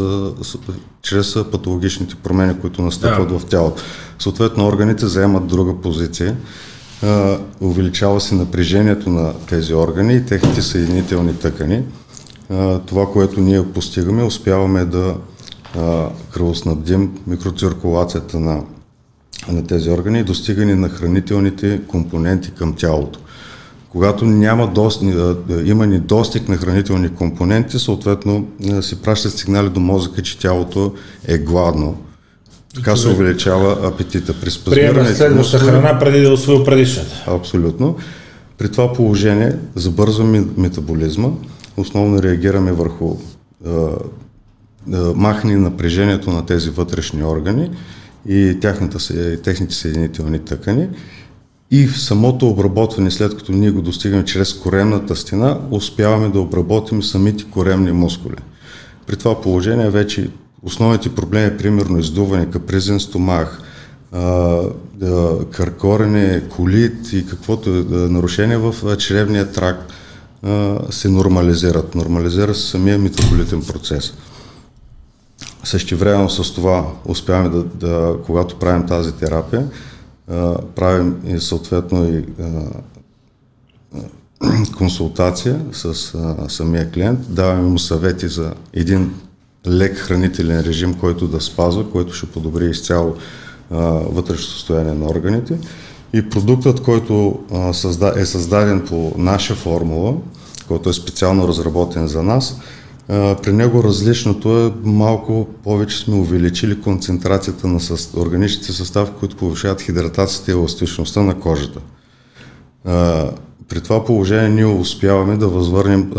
[1.01, 3.39] чрез патологичните промени, които настъпват да.
[3.39, 3.84] в тялото.
[4.19, 6.36] Съответно, органите заемат друга позиция,
[7.61, 11.83] увеличава се напрежението на тези органи и техните съединителни тъкани.
[12.85, 15.15] Това, което ние постигаме, успяваме да
[16.33, 18.63] кръвоснабдим микроциркулацията на,
[19.51, 23.19] на тези органи и достигане на хранителните компоненти към тялото.
[23.89, 25.03] Когато няма дост,
[25.65, 28.47] има недостиг на хранителни компоненти, съответно
[28.81, 30.93] се пращат сигнали до мозъка, че тялото
[31.27, 31.97] е гладно.
[32.75, 34.34] Така се увеличава апетита.
[34.34, 37.23] При Приема следваща храна преди да освои предишната.
[37.27, 37.95] Абсолютно.
[38.57, 41.29] При това положение забързваме метаболизма,
[41.77, 43.15] основно реагираме върху
[45.15, 47.69] махне напрежението на тези вътрешни органи
[48.27, 48.97] и тяхната,
[49.43, 50.88] техните съединителни тъкани.
[51.71, 57.03] И в самото обработване, след като ние го достигаме чрез коремната стена, успяваме да обработим
[57.03, 58.36] самите коремни мускули.
[59.07, 60.29] При това положение вече
[60.63, 63.62] основните проблеми, примерно издуване, капризен стомах,
[65.52, 69.93] къркорене, колит и каквото е нарушение в чревния тракт
[70.89, 71.95] се нормализират.
[71.95, 74.13] Нормализира се самия метаболитен процес.
[75.63, 79.67] Същевременно с това успяваме да, да, когато правим тази терапия,
[80.76, 82.26] правим и съответно и
[84.78, 86.13] консултация с
[86.47, 89.13] самия клиент, даваме му съвети за един
[89.67, 93.15] лек хранителен режим, който да спазва, който ще подобри изцяло
[94.10, 95.58] вътрешно състояние на органите.
[96.13, 97.39] И продуктът, който
[98.15, 100.13] е създаден по наша формула,
[100.67, 102.60] който е специално разработен за нас,
[103.43, 107.80] при него различното е малко повече сме увеличили концентрацията на
[108.17, 111.80] органичните състави, които повишават хидратацията и еластичността на кожата.
[113.69, 116.12] При това положение ние успяваме да възвърнем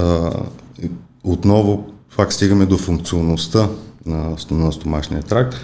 [1.24, 3.68] отново, пак стигаме до функционалността
[4.06, 5.56] на, на стомашния тракт.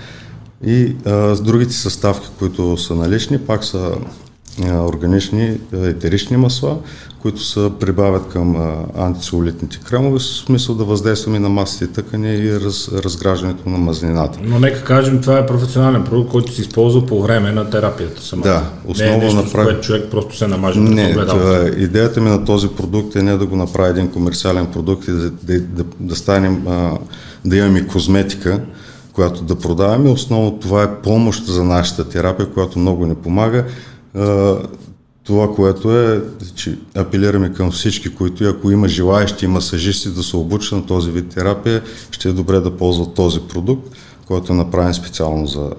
[0.64, 3.92] И а, с другите съставки, които са налични, пак са
[4.66, 6.78] органични етерични масла,
[7.22, 12.88] които се прибавят към антицелулитните кремове, в смисъл да въздействаме на масите тъкани и раз,
[12.92, 14.38] разграждането на мазнината.
[14.42, 18.42] Но нека кажем, това е професионален продукт, който се използва по време на терапията сама.
[18.42, 19.66] Да, основно не е нещо, направи...
[19.66, 23.22] с което човек просто се намаже не, това, е- идеята ми на този продукт е
[23.22, 26.98] не да го направи един комерциален продукт и да, да, да, да станем, а,
[27.44, 28.60] да имаме козметика,
[29.12, 30.10] която да продаваме.
[30.10, 33.64] Основно това е помощ за нашата терапия, която много ни помага
[35.24, 36.22] това, което е,
[36.54, 41.10] че апелираме към всички, които ако има желаящи и масажисти да се обучат на този
[41.10, 45.72] вид терапия, ще е добре да ползват този продукт, който е направен специално за,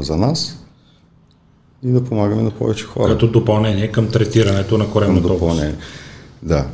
[0.00, 0.58] за нас
[1.84, 3.12] и да помагаме на повече хора.
[3.12, 5.74] Като допълнение към третирането на коремната допълнение.
[6.42, 6.66] Да.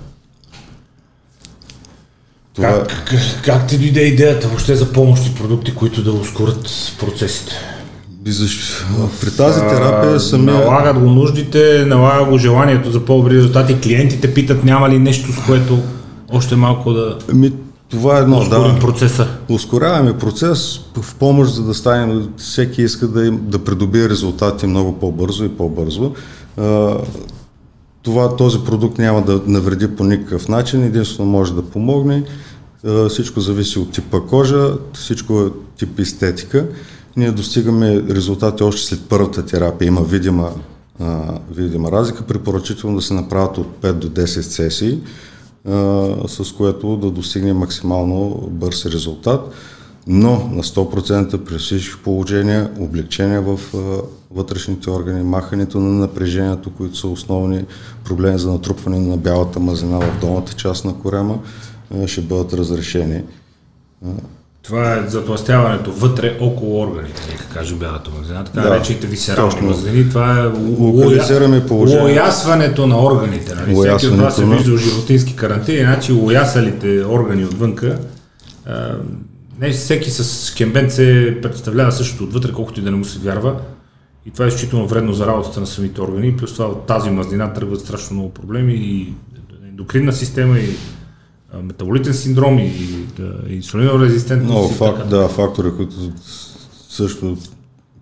[2.54, 2.84] Това...
[2.88, 6.68] Как, как, как ти дойде идеята въобще за помощни продукти, които да ускорят
[7.00, 7.73] процесите?
[9.20, 10.54] При тази терапия самия...
[10.54, 13.80] Налагат го нуждите, налага го желанието за по-добри резултати.
[13.80, 15.78] Клиентите питат няма ли нещо, с което
[16.32, 17.18] още малко да...
[17.32, 17.52] Ми,
[17.90, 18.78] това е едно, да.
[18.80, 19.26] процеса.
[19.48, 24.98] Ускоряваме процес в помощ, за да стане, всеки иска да, им, да придобие резултати много
[24.98, 26.12] по-бързо и по-бързо.
[28.02, 32.24] това, този продукт няма да навреди по никакъв начин, единствено може да помогне.
[33.08, 35.46] всичко зависи от типа кожа, всичко е
[35.78, 36.66] тип естетика
[37.16, 39.86] ние достигаме резултати още след първата терапия.
[39.86, 40.50] Има видима,
[41.00, 42.26] а, видима разлика.
[42.26, 44.98] Препоръчително да се направят от 5 до 10 сесии,
[45.68, 49.52] а, с което да достигне максимално бърз резултат.
[50.06, 53.78] Но на 100% при всички положения, облегчение в а,
[54.30, 57.64] вътрешните органи, махането на напрежението, които са основни
[58.04, 61.38] проблеми за натрупване на бялата мазнина в долната част на корема,
[62.06, 63.22] ще бъдат разрешени.
[64.64, 70.08] Това е затластяването вътре около органите, нека кажем бялата мазнина, така да, наречените висерални мазнини.
[70.08, 70.46] Това е
[72.02, 73.54] лоясването на органите.
[73.54, 73.74] Нали?
[73.74, 77.98] Всеки от вас е виждал животински карантини, значи лоясалите органи отвънка.
[79.60, 83.56] Не всеки с шкембент се представлява същото отвътре, колкото и да не му се вярва.
[84.26, 86.36] И това е изключително вредно за работата на самите органи.
[86.36, 89.12] Плюс това от тази мазнина тръгват страшно много проблеми и
[89.68, 90.68] ендокринна система и
[91.62, 92.72] метаболитен синдром и,
[93.48, 94.52] и инсулинова резистентност.
[94.52, 95.96] Много фак, да, фактори, които
[96.88, 97.36] също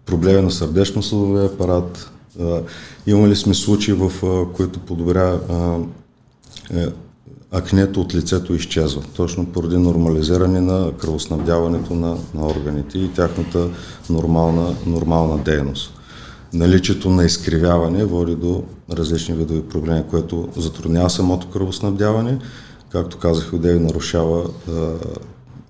[0.07, 2.11] проблеми на сърдечно-съдовия апарат.
[3.07, 4.12] имали сме случаи, в
[4.55, 5.41] които подобря
[6.75, 6.87] е,
[7.53, 13.69] акнето от лицето изчезва, точно поради нормализиране на кръвоснабдяването на, на органите и тяхната
[14.11, 15.93] нормална, нормална дейност.
[16.53, 18.62] наличието на изкривяване води до
[18.93, 22.38] различни видови проблеми, което затруднява самото кръвоснабдяване,
[22.93, 24.73] както казах, отдели нарушава а,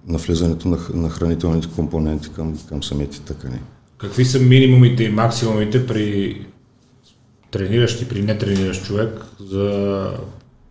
[0.08, 3.58] навлизането на, на хранителните компоненти към, към самите тъкани.
[3.98, 6.36] Какви са минимумите и максимумите при
[7.50, 10.08] трениращ и при нетрениращ човек за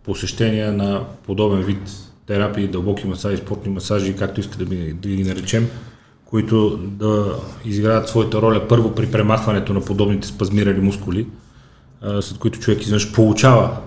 [0.04, 1.90] посещение на подобен вид
[2.26, 5.68] терапии, дълбоки масажи, спортни масажи, както иска да, да ги наречем,
[6.24, 11.26] които да изиграят своята роля първо при премахването на подобните спазмирали мускули,
[12.20, 13.78] след които човек изведнъж получава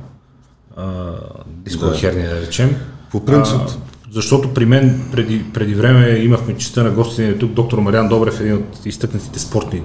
[1.48, 2.76] дискова херния, да речем.
[3.12, 3.62] По принцип.
[3.62, 3.78] А,
[4.12, 8.56] защото при мен преди, преди време имахме честа на гостите тук доктор Мариан Добрев, един
[8.56, 9.82] от изтъкнатите спортни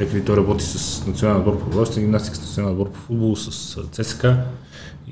[0.00, 0.24] лекари.
[0.24, 4.26] Той работи с националния отбор по продоволствие, гимнастика с националния отбор по футбол, с ЦСК.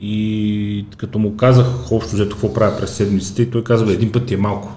[0.01, 4.35] И като му казах общо взето какво правя през седмиците, той казва, един път ти
[4.35, 4.73] е малко.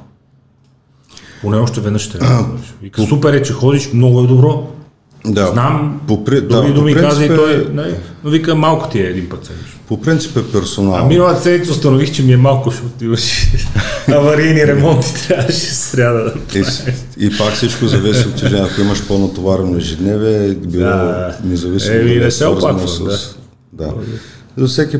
[1.41, 2.19] Поне още веднъж ще
[2.81, 4.67] Вика, супер е, че ходиш, много е добро.
[5.25, 5.47] Да.
[5.47, 7.83] Знам, по, да, думи, думи каза и той, е- не,
[8.23, 9.79] но вика, малко ти е един път седмично.
[9.87, 10.95] По принцип е персонал.
[10.95, 13.47] А миналата седмица установих, че ми е малко, защото имаш
[14.07, 16.63] аварийни ремонти, трябваше сряда да и,
[17.17, 18.67] и пак всичко зависи от тежа.
[18.71, 21.37] Ако имаш по-натоварено ежедневие, било да.
[21.43, 21.95] независимо.
[21.95, 23.03] Е, и не се опаквам, с...
[23.73, 23.85] да.
[23.85, 23.93] да.
[24.57, 24.97] За всеки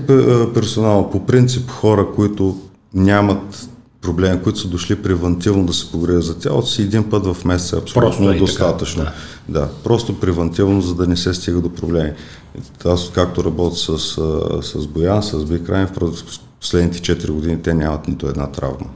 [0.53, 2.57] персонал, по принцип хора, които
[2.93, 3.69] нямат
[4.01, 7.75] проблеми, които са дошли превентивно да се погреят за тялото си, един път в месеца
[7.75, 9.03] е абсолютно просто достатъчно.
[9.03, 9.15] Така,
[9.49, 9.59] да.
[9.59, 12.11] да, просто превентивно, за да не се стига до проблеми.
[12.85, 13.97] Аз, както работя с,
[14.61, 16.23] с Боян, с Бикрайн, в
[16.59, 18.89] последните 4 години те нямат нито една травма.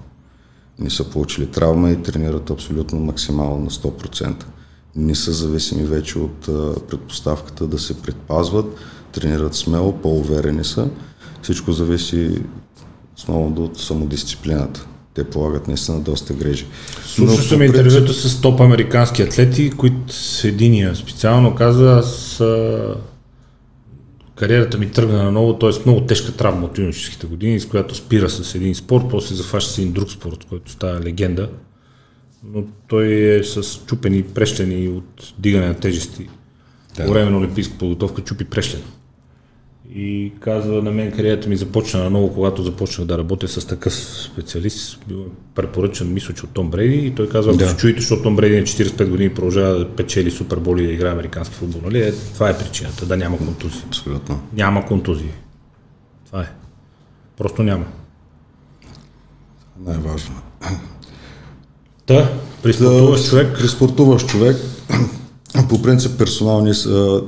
[0.79, 4.43] Не са получили травма и тренират абсолютно максимално на 100%.
[4.95, 6.39] Не са зависими вече от
[6.87, 8.65] предпоставката да се предпазват,
[9.11, 10.87] тренират смело, по-уверени са.
[11.41, 12.41] Всичко зависи
[13.17, 14.87] основно от самодисциплината.
[15.13, 16.65] Те полагат наистина доста грежи.
[17.05, 17.75] Слушал съм принцип...
[17.75, 22.41] интервюта с топ американски атлети, които с единия специално каза, аз
[24.35, 25.69] кариерата ми тръгна на ново, т.е.
[25.85, 29.77] много тежка травма от юношеските години, с която спира с един спорт, после зафаща с
[29.77, 31.49] един друг спорт, който става легенда.
[32.53, 36.29] Но той е с чупени прешлени от дигане на тежести.
[36.97, 37.05] Да.
[37.05, 38.81] По време на олимпийска подготовка чупи прешлен
[39.95, 43.93] и казва на мен кариерата ми започна много, когато започнах да работя с такъв
[44.33, 45.05] специалист,
[45.55, 47.77] препоръчан, мисля, че от Том Брейди и той казва, да.
[47.77, 51.55] чуете, защото Том Брейди на 45 години продължава да печели суперболи и да играе американски
[51.55, 52.01] футбол, нали?
[52.01, 53.81] Е, това е причината, да няма контузии.
[53.87, 54.41] Абсолютно.
[54.53, 55.31] Няма контузии.
[56.25, 56.47] Това е.
[57.37, 57.85] Просто няма.
[59.85, 60.35] Най-важно.
[62.05, 62.31] Та,
[62.63, 63.57] при спортуващ човек.
[63.59, 64.57] При спортуващ човек
[65.69, 66.73] по принцип персонално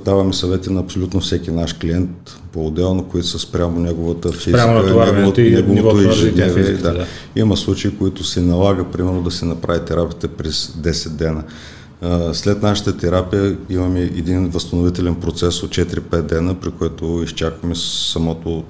[0.06, 2.10] даваме съвети на абсолютно всеки наш клиент
[2.54, 6.72] по-отделно, които са спрямо неговата физика, неговото, и неговото ежедневие.
[6.72, 6.94] Да.
[6.94, 7.06] да.
[7.36, 11.44] Има случаи, които се налага, примерно, да се направи терапията през 10 дена.
[12.34, 18.64] След нашата терапия имаме един възстановителен процес от 4-5 дена, при който изчакваме самото...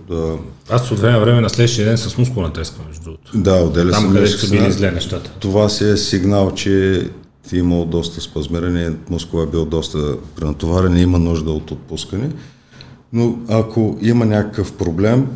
[0.69, 3.31] Аз от време време на следващия ден с мускулна треска, между другото.
[3.35, 5.31] Да, отделя Там, където са били зле нещата.
[5.39, 7.03] Това си е сигнал, че
[7.49, 12.29] ти имал доста спазмиране, мускула е бил доста пренатоварен и има нужда от отпускане.
[13.13, 15.27] Но ако има някакъв проблем,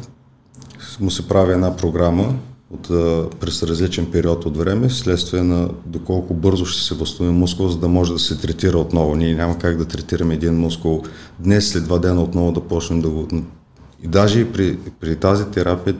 [0.99, 2.35] му се прави една програма
[2.73, 2.87] от,
[3.39, 7.87] през различен период от време, следствие на доколко бързо ще се възстанови мускул, за да
[7.87, 9.15] може да се третира отново.
[9.15, 11.03] Ние няма как да третираме един мускул
[11.39, 13.27] днес, след два дена отново да почнем да го...
[14.03, 15.95] И даже при, при тази терапия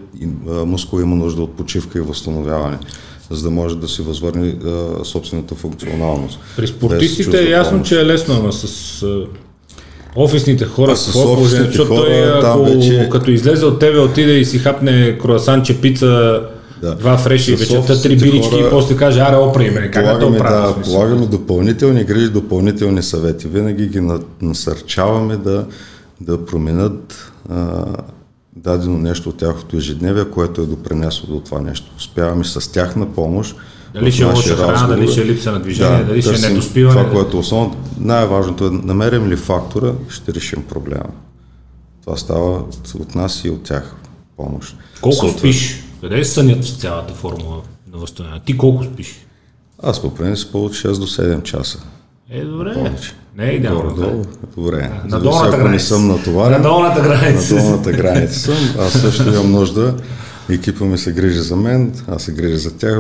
[0.46, 2.80] мускул има нужда от почивка и възстановяване
[3.31, 6.39] за да може да си възвърне а, собствената функционалност.
[6.57, 7.89] При спортистите е ясно, помощ.
[7.89, 9.25] че е лесно, ама с а,
[10.15, 13.09] офисните хора, с офисните защото хора, той, ако, вече...
[13.11, 16.41] като излезе от тебе, отиде и си хапне круасанче, пица,
[16.81, 16.95] да.
[16.95, 20.37] два фреши, вечерта три бирички хора, и после каже, аре, опри ме, как да то
[20.37, 20.73] правя?
[20.77, 23.47] Да, полагаме допълнителни грижи, допълнителни съвети.
[23.47, 24.01] Винаги ги
[24.41, 25.65] насърчаваме да,
[26.21, 27.85] да променят а,
[28.63, 31.91] дадено нещо от тяхното ежедневие, което е допринесло до това нещо.
[31.98, 33.56] Успяваме с тяхна помощ.
[33.93, 36.50] Дали ще е лоша храна, дали ще е липса на движение, да, дали ще е
[36.50, 37.00] недоспиване.
[37.00, 41.10] Това, което е основно, най-важното е намерим ли фактора, ще решим проблема.
[42.04, 42.63] Това става
[43.00, 43.96] от нас и от тях
[44.38, 44.76] помощ.
[45.02, 45.39] Колко Съответ...
[45.39, 45.84] спиш?
[46.02, 48.43] Къде е сънят с цялата формула на възстановяване?
[48.46, 49.26] Ти колко спиш?
[49.84, 51.80] Аз по принцип от 6 до 7 часа.
[52.30, 52.95] Е, добре.
[53.38, 53.95] Не е идеално.
[53.95, 54.23] Добре.
[54.57, 54.91] добре.
[55.05, 55.69] На долната граница.
[55.69, 56.51] не съм натоварен.
[56.51, 57.55] На долната граница.
[57.55, 58.55] На долната граница съм.
[58.79, 59.95] Аз също имам нужда.
[60.49, 62.99] Екипа ми се грижи за мен, аз се грижа за тях,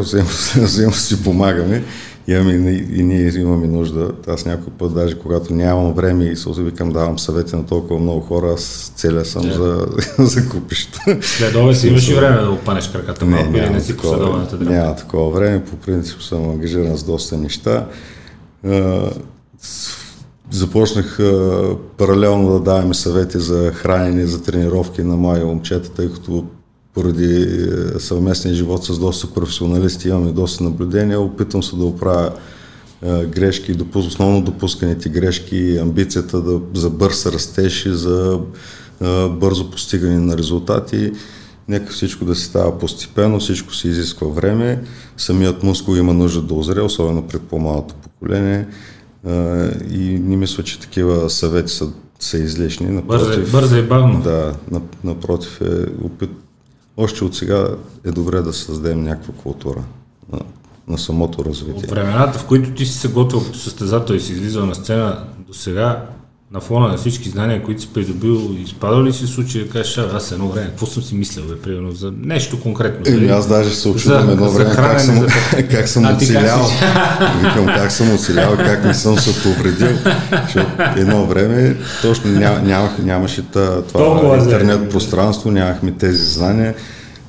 [0.55, 1.83] взаимно си помагаме.
[2.27, 4.11] Имаме, и ние имаме нужда.
[4.27, 8.21] Аз някой път, даже когато нямам време и се викам, давам съвети на толкова много
[8.21, 9.55] хора, аз целя съм yeah.
[9.55, 9.85] за,
[10.25, 11.17] за купища.
[11.21, 15.39] Следове си имаш и време да опанеш краката малко или не си такова, Няма такова
[15.39, 17.85] време, по принцип съм ангажиран с доста неща
[20.51, 26.45] започнах а, паралелно да даваме съвети за хранене, за тренировки на мои момчета, тъй като
[26.93, 27.67] поради
[27.99, 31.19] съвместния живот с доста професионалисти имаме доста наблюдения.
[31.19, 32.31] Опитвам се да оправя
[33.03, 38.39] е, грешки, допус, основно допусканите грешки, амбицията да, за бърз растеж и за
[39.01, 41.11] а, бързо постигане на резултати.
[41.67, 44.83] Нека всичко да се става постепенно, всичко се изисква време.
[45.17, 48.67] Самият мускул има нужда да озре, особено при по-малото поколение.
[49.27, 52.87] А, и не мисля, че такива съвети са, са излишни.
[52.87, 54.21] Напротив, бързо и бавно.
[54.21, 54.55] Да,
[55.03, 56.29] напротив е опит,
[56.97, 57.67] още от сега
[58.05, 59.83] е добре да създадем някаква култура
[60.33, 60.39] на,
[60.87, 61.83] на самото развитие.
[61.83, 65.23] От времената, в които ти си се готвил като състезател и си излизал на сцена
[65.47, 66.05] до сега,
[66.51, 70.31] на фона на всички знания, които си придобил, изпадал ли си случай да кажеш, аз
[70.31, 73.13] едно време, какво съм си мислил, бе, примерно, за нещо конкретно?
[73.13, 75.27] Еми, аз даже се очудвам едно време как съм, за...
[75.71, 76.69] как съм оцелял.
[77.41, 79.97] Викам как съм оцелял, как не съм се повредил.
[80.45, 86.75] Защото едно време точно ням, нямах, нямаше това Толкова интернет пространство, нямахме тези знания.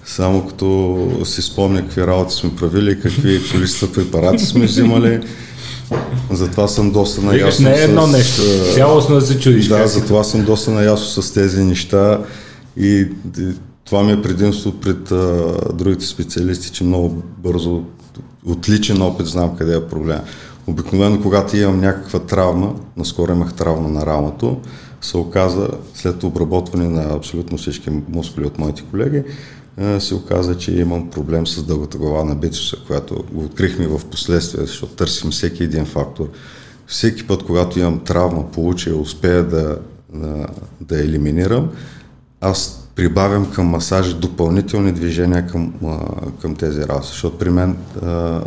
[0.05, 5.21] Само като си спомня какви работи сме правили, какви количества препарати сме взимали,
[6.31, 7.69] затова съм доста наясно.
[7.69, 8.43] Не е едно с, нещо,
[8.75, 9.69] цялостно да се чудиш.
[9.69, 12.21] Да, затова съм доста наясно с тези неща
[12.77, 13.07] и,
[13.85, 17.83] това ми е предимство пред а, другите специалисти, че много бързо,
[18.47, 20.21] отличен опит знам къде е проблема.
[20.67, 24.57] Обикновено, когато имам някаква травма, наскоро имах травма на рамото,
[25.01, 29.23] се оказа след обработване на абсолютно всички мускули от моите колеги,
[29.99, 34.67] се оказа, че имам проблем с дългата глава на бицепса, която го открихме в последствие,
[34.67, 36.29] защото търсим всеки един фактор.
[36.87, 39.79] Всеки път, когато имам травма, получа успея да,
[40.15, 40.47] да,
[40.81, 41.71] да елиминирам,
[42.41, 45.73] аз прибавям към масажа допълнителни движения към,
[46.41, 47.77] към тези работи, защото при мен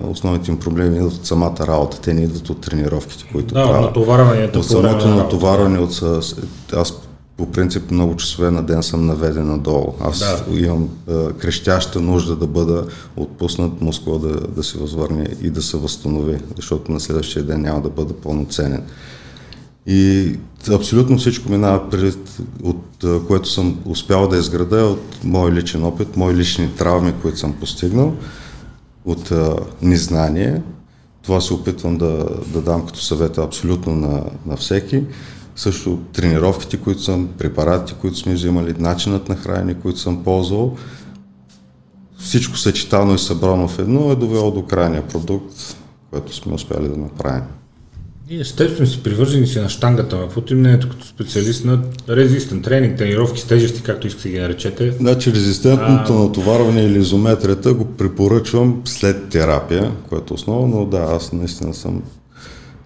[0.04, 3.82] основните им проблеми идват от самата работа, те не идват от тренировките, които да, правя.
[3.82, 4.60] натоварването.
[4.60, 6.02] От самото натоварване, от,
[6.74, 6.94] аз
[7.38, 9.94] по принцип много часове на ден съм наведен надолу.
[10.00, 10.60] Аз да.
[10.60, 15.78] имам а, крещяща нужда да бъда отпуснат мускула да, да се възвърне и да се
[15.78, 18.84] възстанови, защото на следващия ден няма да бъда пълноценен.
[19.88, 20.32] И
[20.72, 26.34] абсолютно всичко минава пред, от което съм успял да изграда от мой личен опит, мои
[26.34, 28.14] лични травми, които съм постигнал,
[29.06, 30.62] от а, незнание.
[31.24, 35.04] Това се опитвам да, да дам като съвета абсолютно на, на всеки
[35.56, 40.78] също тренировките, които съм, препаратите, които сме взимали, начинът на хранене, които съм ползвал,
[42.20, 45.56] всичко съчетано и събрано в едно е довело до крайния продукт,
[46.12, 47.44] който сме успяли да направим.
[48.30, 52.64] И естествено си привържени си на штангата, но какво ти мнението като специалист на резистент
[52.64, 54.92] тренинг, тренировки с тежести, както искате ги наречете?
[54.92, 56.24] Значи резистентното а...
[56.24, 62.02] натоварване или изометрията го препоръчвам след терапия, което е основно, но да, аз наистина съм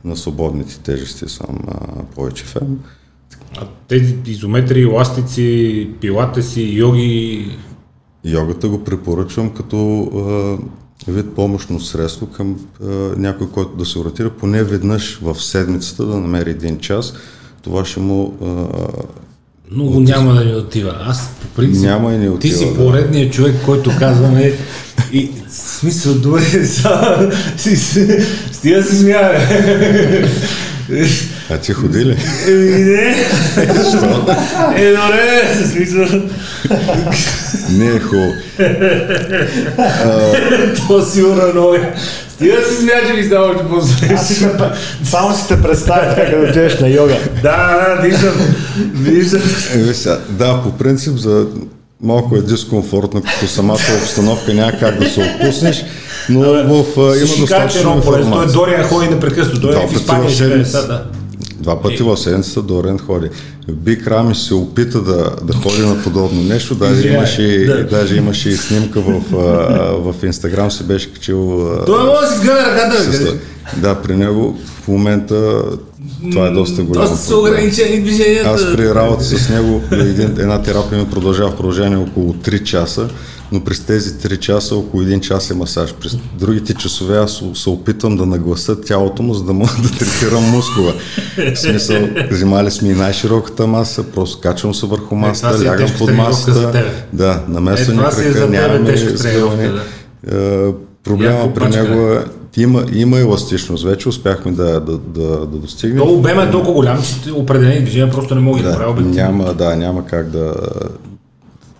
[0.05, 2.79] на свободните тежести съм а, повече фен.
[3.57, 7.47] А тези изометри, еластици, пилатеси, йоги?
[8.25, 10.01] Йогата го препоръчвам като
[11.07, 12.85] а, вид помощно средство към а,
[13.17, 17.13] някой, който да се ориентира поне веднъж в седмицата да намери един час.
[17.61, 18.45] Това ще му а,
[19.71, 20.03] много от...
[20.03, 20.97] няма да ни отива.
[21.01, 21.83] Аз по принцип.
[21.83, 22.53] Няма и не отива.
[22.53, 22.75] Ти си да.
[22.75, 24.53] поредният човек, който казваме.
[25.15, 27.31] И смисъл, добре, са.
[28.51, 29.39] Стига се смява.
[31.49, 32.17] А ти ходи ли?
[32.47, 33.15] Еми не.
[33.73, 34.35] Защо?
[34.75, 36.21] Е, добре, в смисъл.
[37.69, 38.33] Не е хубаво.
[40.87, 41.95] То много е.
[42.29, 44.17] Стига си смя, че ми става още по-зле.
[45.03, 47.15] Само си те представя как да отидеш на йога.
[47.43, 48.55] Да, да, виждам.
[48.93, 49.41] Виждам.
[49.73, 51.45] Е, да, по принцип за
[52.01, 55.85] малко е дискомфортно, като самата обстановка няма как да се отпуснеш,
[56.29, 58.31] но в, има достатъчно информация.
[58.31, 60.63] Той Дориан ходи непрекъснато, той е в Испания.
[60.71, 61.05] Да.
[61.55, 63.29] Два пъти в седмицата Дорен ходи.
[63.71, 67.83] Бик Рами се опита да, да ходи на подобно нещо, даже имаше, да.
[67.83, 69.21] даже имаше и снимка в,
[70.13, 71.69] в Инстаграм се беше качил.
[71.85, 73.37] Това може да си сгъне ръката.
[73.77, 75.63] Да, при него в момента
[76.31, 77.07] това е доста голямо.
[77.07, 78.49] Доста са ограничени движенията.
[78.49, 83.09] Аз при работа с него един, една терапия ми продължава в продължение около 3 часа
[83.51, 85.93] но през тези 3 часа около 1 час е масаж.
[85.93, 90.43] През другите часове аз се опитвам да нагласа тялото му, за да мога да третирам
[90.43, 90.93] мускула.
[91.55, 95.89] В смисъл, взимали сме и най-широката маса, просто качвам се върху е, масата, е, лягам
[95.97, 96.85] под масата.
[97.13, 99.71] Да, намесване е, крака, нямаме сгъване.
[100.31, 100.71] Е,
[101.03, 102.23] проблема при него е,
[102.57, 103.83] има, има еластичност.
[103.83, 105.97] Вече успяхме да, да, да, да достигнем.
[105.97, 109.05] То обема е толкова голям, че определени движения просто не могат да, да правят.
[109.05, 110.53] Няма, да, няма как да,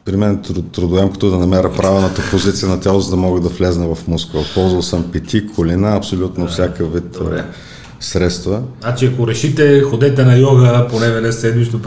[0.05, 0.41] при мен
[0.73, 4.41] трудоемкото да намеря правилната позиция на тяло, за да мога да влезна в мускул.
[4.53, 7.11] Ползвал съм пети, колина, абсолютно всяка вид.
[7.19, 7.45] Добре.
[7.99, 8.61] средства.
[8.81, 11.79] Значи ако решите, ходете на йога поне веднъж седмично,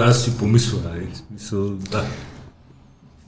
[0.00, 0.78] аз си помисля.
[0.84, 1.06] нали?
[1.28, 2.04] Смисъл, да.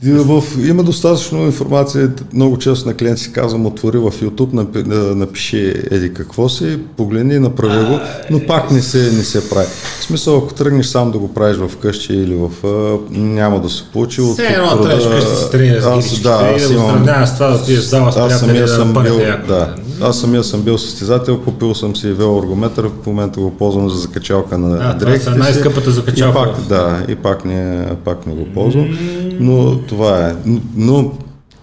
[0.02, 2.10] В, има достатъчно информация.
[2.32, 5.58] Много често на клиенти си казвам, отвори в YouTube, напи, на- напиши
[5.90, 7.98] еди какво си, погледни, направи го,
[8.30, 9.66] но пак не се, не се прави.
[10.00, 12.50] В смисъл, ако тръгнеш сам да го правиш в къщи или в...
[12.64, 14.20] А, няма да се получи.
[14.32, 17.56] Все едно трябваше къщи си тренира с Аз- да, аз го имам- с това да
[17.56, 21.74] отидеш в зала с аз самия съм бил, да, аз самия съм бил състезател, купил
[21.74, 25.38] съм си велоаргометър, в момента го ползвам за закачалка на това дрехите са си.
[25.38, 26.38] най-скъпата закачалка.
[26.40, 28.98] И пак, да, и пак не, пак не го ползвам,
[29.40, 30.34] но това е.
[30.76, 31.12] Но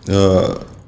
[0.09, 0.13] а,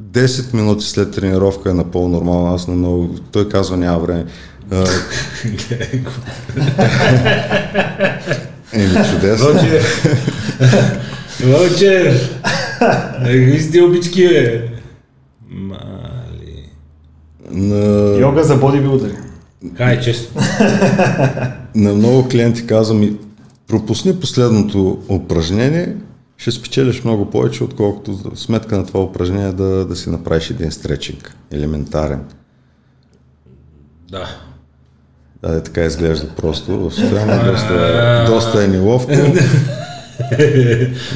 [0.04, 4.26] 10 минути след тренировка е напълно нормално, аз на много, той казва няма време.
[4.72, 4.86] А,
[8.74, 9.48] Еми, чудесно.
[9.48, 9.82] Вълче!
[11.44, 12.22] Вълче!
[13.26, 14.70] Какви сте обички, бе?
[15.50, 16.70] Мали...
[17.52, 19.16] На, Йога за бодибилдери.
[19.78, 20.42] Кай, честно.
[21.76, 23.14] на много клиенти казвам и
[23.68, 25.96] пропусни последното упражнение,
[26.40, 31.36] ще спечелиш много повече, отколкото сметка на това упражнение да, да си направиш един стречинг,
[31.52, 32.24] елементарен.
[34.12, 34.30] Да.
[35.44, 39.12] Да, е, така изглежда просто в състояние, доста, доста е неловко.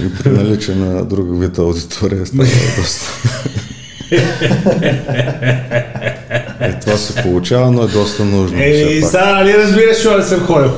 [0.04, 2.44] И при наличие на друга вид аудитория става
[2.78, 3.12] доста.
[6.60, 8.62] Е, това се получава, но е доста нужно.
[8.62, 10.72] Ей, сега нали разбираш, да съм ходил?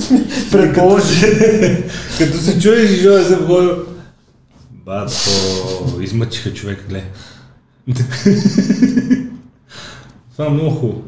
[0.52, 1.26] Предположи.
[2.18, 3.76] Като се чуеш, да съм ходил?
[4.70, 5.12] Бато,
[6.00, 7.04] измъчиха човек, гле.
[10.32, 11.02] Това е много хубаво.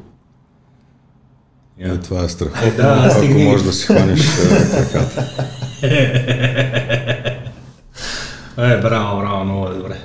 [1.80, 3.44] Е, това е страхотно, Да, ако стигни.
[3.44, 5.28] можеш да си хванеш е, краката.
[8.58, 9.98] Е, браво, браво, много е добре.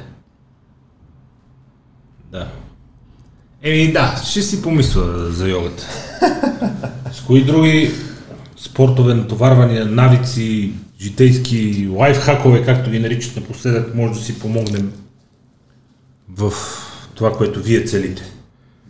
[2.32, 2.48] Да.
[3.64, 5.84] Еми да, ще си помисля за йогата.
[7.12, 7.92] С кои други
[8.64, 14.92] спортове, натоварвания, навици, житейски лайфхакове, както ги наричат напоследък, може да си помогнем
[16.38, 16.54] в
[17.16, 18.24] това, което вие целите.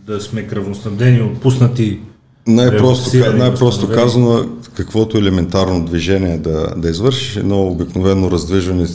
[0.07, 1.99] Да сме кръвоснабдени, отпуснати,
[2.47, 8.87] Най-просто, най-просто казано, каквото елементарно движение да, да извършиш, едно обикновено раздвижване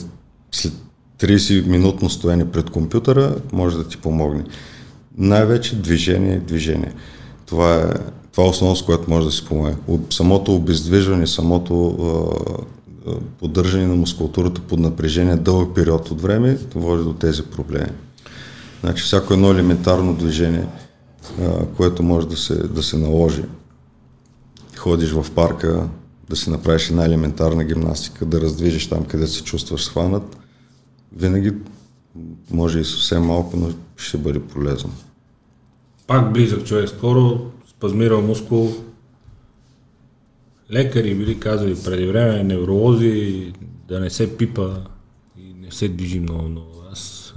[0.53, 0.73] след
[1.21, 4.45] 30-минутно стояние пред компютъра може да ти помогне.
[5.19, 6.93] Най-вече движение, движение.
[7.47, 7.85] Това е,
[8.39, 9.77] това е основно, с което може да си помогне.
[10.11, 11.89] Самото обездвижване, самото
[13.07, 17.91] а, поддържане на мускулатурата под напрежение дълъг период от време води до тези проблеми.
[18.81, 20.67] Значи всяко едно елементарно движение,
[21.41, 23.43] а, което може да се, да се наложи.
[24.77, 25.89] Ходиш в парка,
[26.31, 30.37] да си направиш една елементарна гимнастика, да раздвижиш там, където се чувстваш схванат,
[31.17, 31.53] винаги
[32.51, 34.91] може и съвсем малко, но ще бъде полезно.
[36.07, 37.41] пак близък човек, скоро
[37.79, 38.75] спазмирал мускул.
[40.73, 43.53] Лекари били казали преди време, невролози,
[43.89, 44.69] да не се пипа
[45.39, 46.83] и не се движи много, много.
[46.93, 47.35] Аз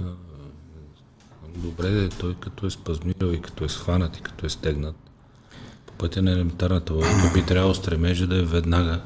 [1.56, 4.96] добре да е той като е спазмирал и като е схванат и като е стегнат.
[5.86, 9.00] По пътя на елементарната логика би трябвало стремежа да е веднага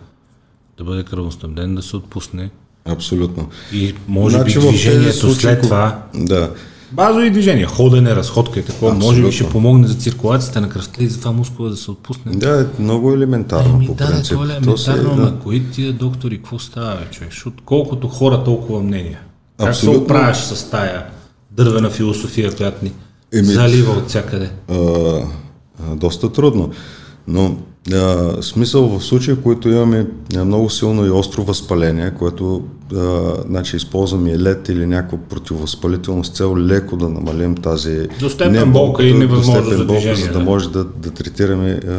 [0.78, 2.51] да бъде кръвоснабден, да се отпусне
[2.84, 3.51] Абсолютно.
[3.72, 6.55] и може Значи би движението случаи, след това Да.
[6.93, 11.09] Базови движения, ходене, разходка и такова, може би ще помогне за циркулацията на кръвта и
[11.09, 12.32] затова мускула да се отпусне.
[12.32, 14.32] Да, е много елементарно Еми по да, да, принцип.
[14.32, 15.22] е То се- елементарно, да.
[15.22, 17.30] на кои тия доктори, какво става, човек?
[17.30, 19.20] Защото колкото хора, толкова мнения.
[19.59, 19.99] Как Абсолютно.
[19.99, 21.07] се оправяш с тая
[21.51, 22.93] дървена философия, която ни
[23.34, 24.51] Еми, залива от всякъде?
[24.70, 25.22] а, а,
[25.97, 26.70] доста трудно.
[27.28, 27.57] Но
[27.93, 30.07] а, смисъл в случаи, в които имаме
[30.45, 32.62] много силно и остро възпаление, което
[32.95, 38.30] а, значи, използваме и лед или някаква противовъзпалителна с цел леко да намалим тази До
[38.30, 41.91] степен не болка и невъзможност за болка, за да може да, да, третираме, а,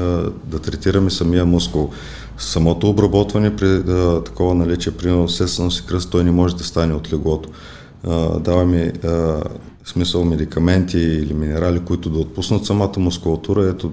[0.45, 1.89] да третираме самия мускул.
[2.37, 6.93] Самото обработване при а, такова наличие, примерно сесън си кръст, той не може да стане
[6.93, 7.49] от леглото.
[8.03, 9.41] А, даваме а,
[9.85, 13.69] смисъл медикаменти или минерали, които да отпуснат самата мускулатура.
[13.69, 13.91] Ето,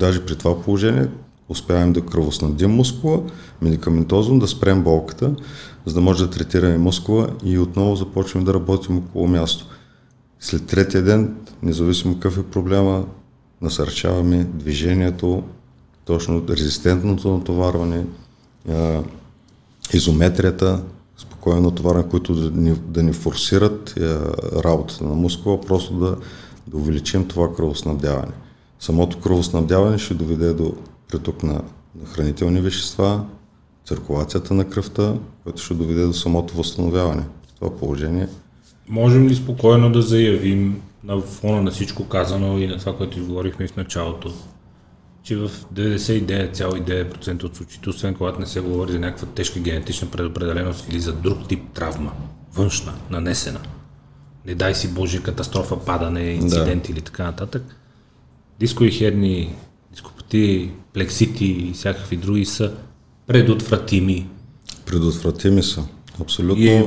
[0.00, 1.08] даже при това положение
[1.48, 3.22] успяваме да кръвоснабдим мускула,
[3.62, 5.34] медикаментозно да спрем болката,
[5.86, 9.66] за да може да третираме мускула и отново започваме да работим около място.
[10.40, 13.04] След третия ден, независимо какъв е проблема,
[13.62, 15.42] насърчаваме движението,
[16.04, 18.04] точно резистентното натоварване,
[19.92, 20.82] изометрията,
[21.18, 23.94] спокойно натоварване, които да ни, да ни форсират
[24.56, 26.16] работата на мускула, просто да,
[26.66, 28.32] да увеличим това кръвоснабдяване.
[28.80, 30.74] Самото кръвоснабдяване ще доведе до
[31.08, 31.62] приток на,
[31.94, 33.24] на хранителни вещества,
[33.86, 35.14] циркулацията на кръвта,
[35.44, 37.22] което ще доведе до самото възстановяване.
[37.22, 38.28] В това положение
[38.88, 43.68] Можем ли спокойно да заявим на фона на всичко казано и на това, което изговорихме
[43.68, 44.32] в началото,
[45.22, 50.88] че в 99,9% от случаите, освен когато не се говори за някаква тежка генетична предопределеност
[50.88, 52.12] или за друг тип травма,
[52.54, 53.60] външна, нанесена,
[54.46, 56.92] не дай си Боже катастрофа, падане, инцидент да.
[56.92, 57.79] или така нататък,
[58.60, 59.54] дискови херни,
[59.92, 62.72] дископатии, плексити и всякакви други са
[63.26, 64.26] предотвратими.
[64.86, 65.84] Предотвратими са,
[66.20, 66.64] абсолютно.
[66.64, 66.84] И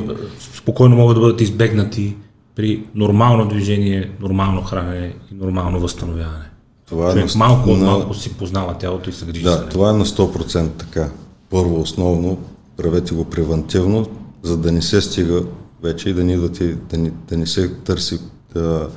[0.55, 2.15] спокойно могат да бъдат избегнати
[2.55, 6.49] при нормално движение, нормално хранене и нормално възстановяване.
[6.85, 9.89] Това е Човек на, малко от малко си познава тялото и се грижи Да, това
[9.89, 11.09] е на 100% така.
[11.49, 12.37] Първо, основно,
[12.77, 14.07] правете го превентивно,
[14.43, 15.43] за да не се стига
[15.83, 18.19] вече и да ни, да ти, да ни, да ни се търси
[18.53, 18.89] да,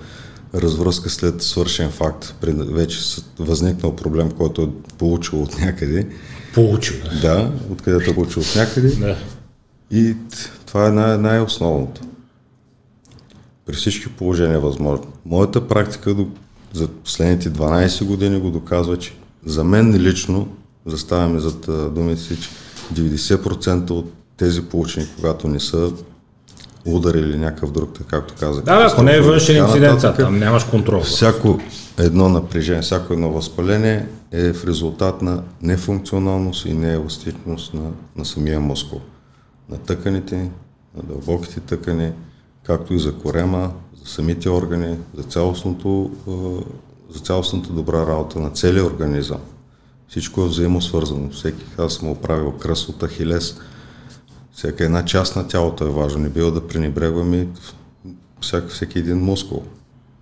[0.57, 2.35] развръзка след свършен факт.
[2.43, 2.99] Вече
[3.39, 6.09] възникнал проблем, който е получил от някъде.
[6.55, 7.21] Получил, да.
[7.21, 8.89] Да, откъдето е получил от някъде.
[8.89, 9.17] Да.
[9.91, 10.17] И
[10.67, 12.01] това е най- най-основното.
[13.67, 15.07] При всички положения възможно.
[15.25, 16.29] Моята практика до,
[16.73, 19.15] за последните 12 години го доказва, че
[19.47, 20.49] за мен лично,
[20.87, 22.49] заставяме зад думите си, че
[22.95, 25.93] 90% от тези получени, когато не са
[26.87, 28.65] удар или някакъв друг, както казах.
[28.65, 31.01] Да, ако не е външен инцидент, там нямаш контрол.
[31.01, 31.61] Всяко
[31.99, 38.61] едно напрежение, всяко едно възпаление е в резултат на нефункционалност и нееластичност на, на самия
[38.61, 39.01] мускул.
[39.71, 40.37] На тъканите,
[40.97, 42.13] на дълбоките тъкани,
[42.67, 43.71] както и за корема,
[44.05, 46.11] за самите органи, за цялостното,
[47.15, 49.41] за цялостната добра работа на целия организъм.
[50.09, 51.31] Всичко е взаимосвързано.
[51.31, 53.57] Всеки, аз съм оправил кръст от Ахилес,
[54.57, 56.21] всяка една част на тялото е важна.
[56.21, 57.49] Не бива да пренебрегваме
[58.41, 59.63] всяка, всеки един мускул.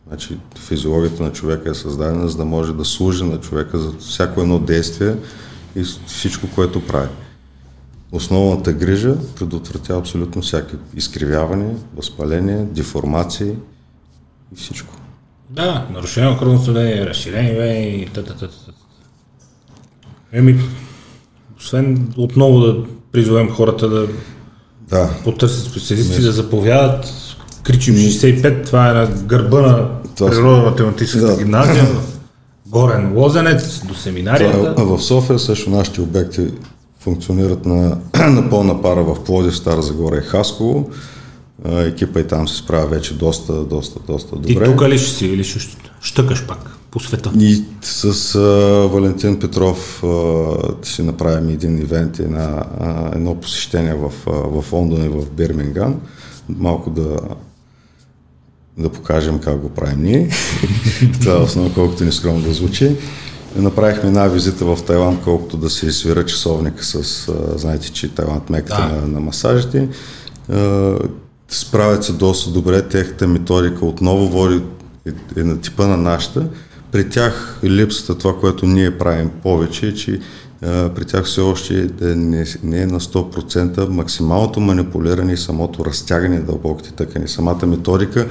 [0.08, 4.40] Значи, физиологията на човека е създадена, за да може да служи на човека за всяко
[4.40, 5.16] едно действие
[5.76, 7.08] и всичко, което прави.
[8.12, 13.52] Основната грижа предотвратява абсолютно всяки изкривяване, възпаление, деформации
[14.52, 14.94] и всичко.
[15.50, 18.48] Да, нарушено кръвно съдение, разширени вени и т.т.
[20.32, 20.60] Еми,
[21.56, 24.06] освен отново да призовем хората да,
[24.90, 25.10] да.
[25.24, 27.06] потърсят специалисти, да заповядат.
[27.62, 29.88] Кричим 65, това е на гърба на
[30.18, 31.36] природно-математическата да.
[31.36, 31.86] гимназия.
[32.66, 34.74] Горен Лозенец, до семинарията.
[34.74, 36.46] Това, в София също нашите обекти
[37.00, 37.98] функционират на,
[38.30, 40.90] на пълна пара в Плодив, Стара Загора и Хасково.
[41.68, 44.48] Екипа и там се справя вече доста, доста, доста добре.
[44.48, 45.60] Ти тук ли ще си или ще
[46.00, 47.32] щъкаш пак по света?
[47.38, 48.38] И с а,
[48.88, 50.06] Валентин Петров а,
[50.82, 56.00] ще направим един ивент, една, а, едно посещение в, а, в Лондон и в Бирминган.
[56.48, 57.18] Малко да
[58.78, 60.30] да покажем как го правим ние.
[61.20, 62.96] Това е основно колкото ни скромно да звучи.
[63.56, 68.50] Направихме една визита в Тайланд, колкото да се свира часовника с, а, знаете, че Тайланд
[68.50, 69.00] меката да.
[69.00, 69.88] на, на масажите.
[70.52, 70.94] А,
[71.48, 74.62] справят се доста добре, техната методика отново води
[75.06, 76.48] е, е на типа на нашата.
[76.94, 80.20] При тях липсата, това, което ние правим повече, е, че
[80.62, 86.38] а, при тях все още не, не е на 100% максималното манипулиране и самото разтягане
[86.38, 87.28] на дълбоките тъкани.
[87.28, 88.28] Самата методика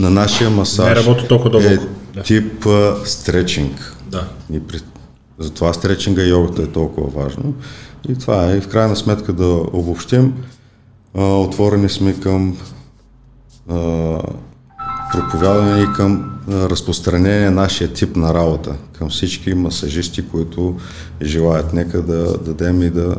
[0.00, 1.86] на нашия масаж не работи толкова дълбоко.
[2.16, 3.96] е тип а, стречинг.
[4.06, 4.28] Да.
[4.52, 4.80] И при,
[5.38, 7.54] затова стречинга и йогата е толкова важно.
[8.08, 8.56] И това е.
[8.56, 10.34] И в крайна сметка да обобщим,
[11.14, 12.56] а, отворени сме към
[13.68, 14.18] а,
[15.12, 20.76] проповядване и към разпространение на нашия тип на работа, към всички масажисти, които
[21.22, 21.72] желаят.
[21.72, 23.16] Нека да дадем и да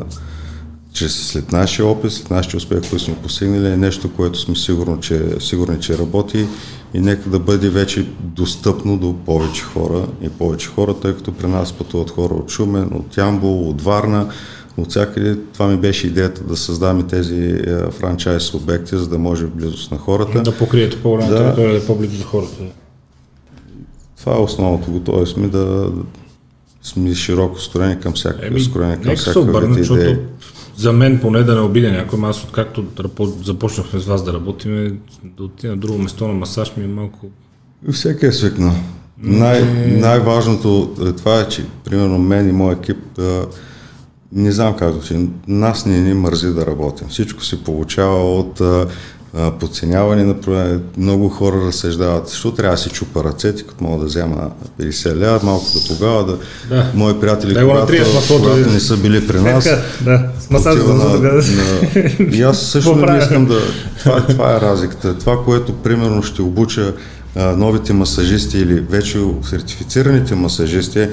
[0.94, 5.02] чрез след нашия опит, след нашия успех, който сме постигнали, е нещо, което сме сигурни,
[5.02, 6.48] че, сигурни, че работи
[6.94, 11.48] и нека да бъде вече достъпно до повече хора и повече хора, тъй като при
[11.48, 14.30] нас пътуват хора от Шумен, от Ямбол, от Варна,
[14.78, 15.38] от всякъде.
[15.54, 19.92] Това ми беше идеята да създаме тези е, франчайз обекти, за да може в близост
[19.92, 20.42] на хората.
[20.42, 21.38] Да покриете по-голяма да.
[21.38, 22.64] територия, да е по-близо за хората.
[24.28, 24.92] Това е основното.
[24.92, 25.92] Готови сме да
[26.82, 30.20] сме широко строени към всяка, Еми, скроени към всяка се обърна, защото
[30.76, 32.86] за мен поне да не обидя някой, аз откакто
[33.44, 35.00] започнахме с вас да работим,
[35.38, 37.28] да отида на друго место на масаж ми е малко...
[37.92, 38.74] Всеки е свикнал.
[39.18, 43.48] Най- най-важното е това е, че примерно мен и моят екип да,
[44.32, 47.08] не знам как звучи, нас не ни мързи да работим.
[47.08, 48.62] Всичко се получава от
[49.60, 50.80] подценяване на.
[50.98, 55.40] Много хора разсъждават, защо трябва да си чупа ръцете, като мога да взема 50 лева,
[55.44, 56.38] малко да погава, да...
[56.70, 56.92] да.
[56.94, 57.94] Мои приятели, да, когато,
[58.28, 59.64] когато не са били при нас,
[60.02, 61.44] да, на, на,
[62.32, 63.60] и аз също не искам да...
[64.00, 65.18] Това, това е разликата.
[65.18, 66.94] Това, което примерно ще обуча
[67.36, 71.10] а, новите масажисти или вече сертифицираните масажисти е,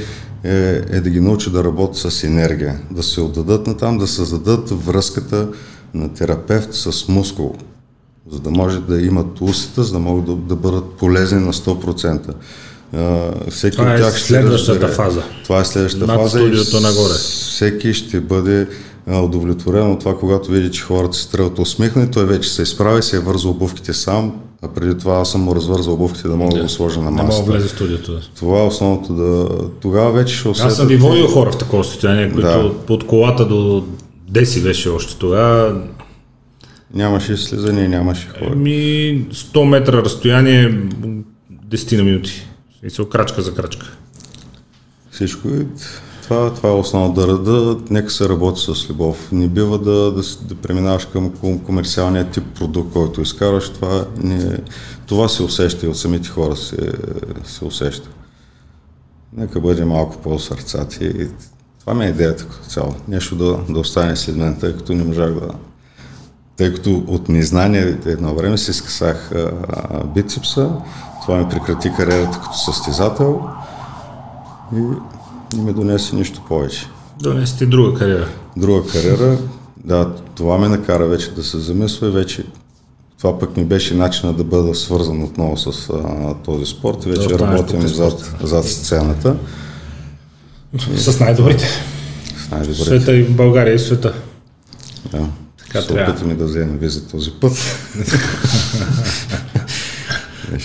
[0.91, 4.71] е да ги науча да работят с енергия, да се отдадат на там, да създадат
[4.71, 5.49] връзката
[5.95, 7.55] на терапевт с мускул
[8.27, 12.21] за да може да имат усета, за да могат да, да бъдат полезни на 100%.
[12.93, 14.93] А, всеки Това от е тях ще следващата разбере.
[14.95, 15.23] фаза.
[15.45, 16.39] Това е следващата Над фаза.
[16.39, 17.15] студиото нагоре.
[17.15, 18.69] Всеки ще бъде
[19.15, 23.17] удовлетворен от това, когато види, че хората се тръгват усмихнати, той вече се изправи, се
[23.17, 26.63] е вързал обувките сам, а преди това аз съм му развързал обувките да мога да
[26.63, 27.51] го сложа на Не мога да масата.
[27.51, 28.21] влезе в студиото.
[28.37, 29.49] Това е основното да...
[29.81, 30.71] Тогава вече ще усетят...
[30.71, 32.73] Аз съм ви водил хора в такова състояние, които Да.
[32.89, 33.85] от колата до
[34.29, 35.81] Деси беше още тогава.
[36.95, 38.55] Нямаше слизане, нямаше хора.
[38.57, 40.71] Ми 100 метра разстояние,
[41.69, 42.47] 10 на минути.
[42.75, 43.97] В смисъл, крачка за крачка.
[45.11, 45.67] Всичко е...
[46.23, 49.33] Това, това е основно да, да, нека се работи с любов.
[49.33, 53.71] Не бива да, да, да преминаваш към ком- комерциалния тип продукт, който изкарваш.
[53.71, 54.59] Това, не,
[55.07, 56.93] това се усеща и от самите хора се,
[57.45, 58.09] се усеща.
[59.37, 61.05] Нека бъде малко по-сърцати.
[61.05, 61.29] И
[61.81, 62.95] Това ми е идеята като цяло.
[63.09, 65.49] Нещо да, да остане след мен, тъй като не можах да...
[66.57, 69.33] Тъй като от незнание едно време си скъсах
[70.15, 70.71] бицепса,
[71.23, 73.41] това ми прекрати кариерата като състезател
[74.77, 74.81] и
[75.57, 76.87] не ми донесе нищо повече.
[77.21, 78.29] Донесете друга кариера.
[78.57, 79.39] Друга кариера,
[79.85, 82.45] да, това ме накара вече да се замисля и вече
[83.19, 87.41] това пък ми беше начина да бъда свързан отново с а, този спорт вече останеш
[87.41, 89.37] работим зад, зад сцената.
[90.97, 91.69] С най-добрите.
[92.47, 92.85] С най-добрите.
[92.85, 94.15] Света и България и света.
[95.13, 95.29] Да.
[95.75, 96.13] Така се трябва.
[96.13, 97.53] опитаме да вземем виза този път.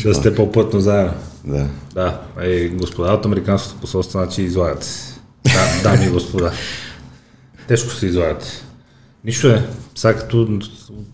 [0.04, 1.14] Да сте по-плътно заедно.
[1.46, 1.68] Да.
[1.94, 5.14] Да, е, господа от Американското посолство, значи излагате се.
[5.44, 6.52] Да, дами и господа.
[7.68, 8.48] Тежко се излагате.
[9.26, 9.70] Нищо е.
[9.96, 10.60] Сега като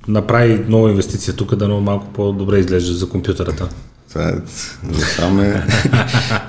[0.08, 3.70] направи нова инвестиция тук, да малко по-добре изглежда за компютърата.
[4.16, 4.34] Това е,
[5.18, 5.64] там е,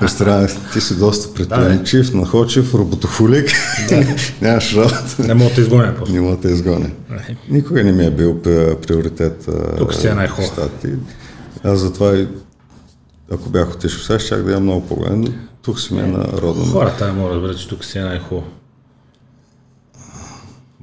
[0.72, 3.50] ти си доста предприемчив, находчив, работохулик,
[4.42, 6.12] нямаш работа, Не мога да изгоня после.
[6.12, 6.90] не мога да изгоня.
[7.48, 8.42] Никога не ми е бил
[8.82, 9.48] приоритет.
[9.78, 10.68] Тук си е най-хубаво.
[11.64, 12.28] Аз затова и
[13.32, 15.28] ако бях отишъл сега, щях да имам много но
[15.62, 16.64] тук си ми е на родно.
[16.64, 18.46] Хората мога да разберат, че тук си е най-хубаво.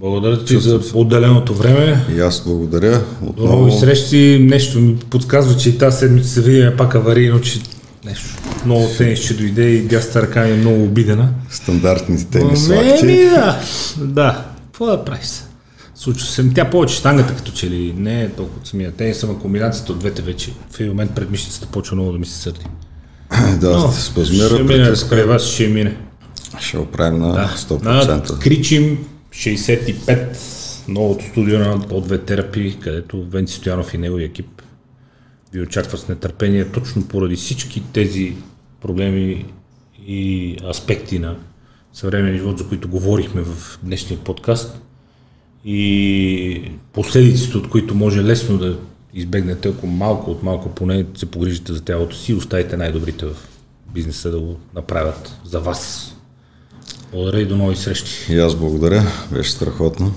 [0.04, 2.06] Благодаря ти за отделеното време.
[2.16, 3.02] И аз благодаря.
[3.22, 4.40] До нови Отново, срещи.
[4.42, 7.60] Нещо ми подсказва, че и тази седмица се видим пак аварийно, че
[8.06, 8.26] нещо.
[8.66, 11.30] Много тенис ще дойде и дясната ръка е много обидена.
[11.50, 13.06] стандартните тенис Ами, лакти.
[13.30, 13.60] да.
[13.98, 14.46] Да.
[14.66, 15.26] Какво да правиш?
[15.26, 15.44] се?
[15.96, 16.50] Случва се.
[16.56, 20.00] Тя повече штангата като че ли не е толкова от самия тенис, ама комбинацията от
[20.00, 20.52] двете вече.
[20.72, 22.66] В един момент предмишницата почва много да ми се сърди.
[23.60, 25.98] Да, Но, спазмира, ще мине, вас ще мине.
[26.60, 28.40] Ще оправим на На 100%.
[28.40, 28.98] Кричим
[29.34, 34.62] 65, новото студио на O2 терапии, където Венци Стоянов и негови екип
[35.54, 38.36] ви очакват с нетърпение точно поради всички тези
[38.82, 39.46] проблеми
[40.08, 41.36] и аспекти на
[41.94, 44.82] съвременния живот, за които говорихме в днешния подкаст
[45.66, 48.80] и последиците, от които може лесно да
[49.14, 53.36] избегнете, ако малко от малко поне се погрижите за тялото си оставите най-добрите в
[53.94, 56.13] бизнеса да го направят за вас.
[57.14, 58.34] Благодаря и до нови срещи.
[58.34, 60.14] И аз благодаря, беше страхотно.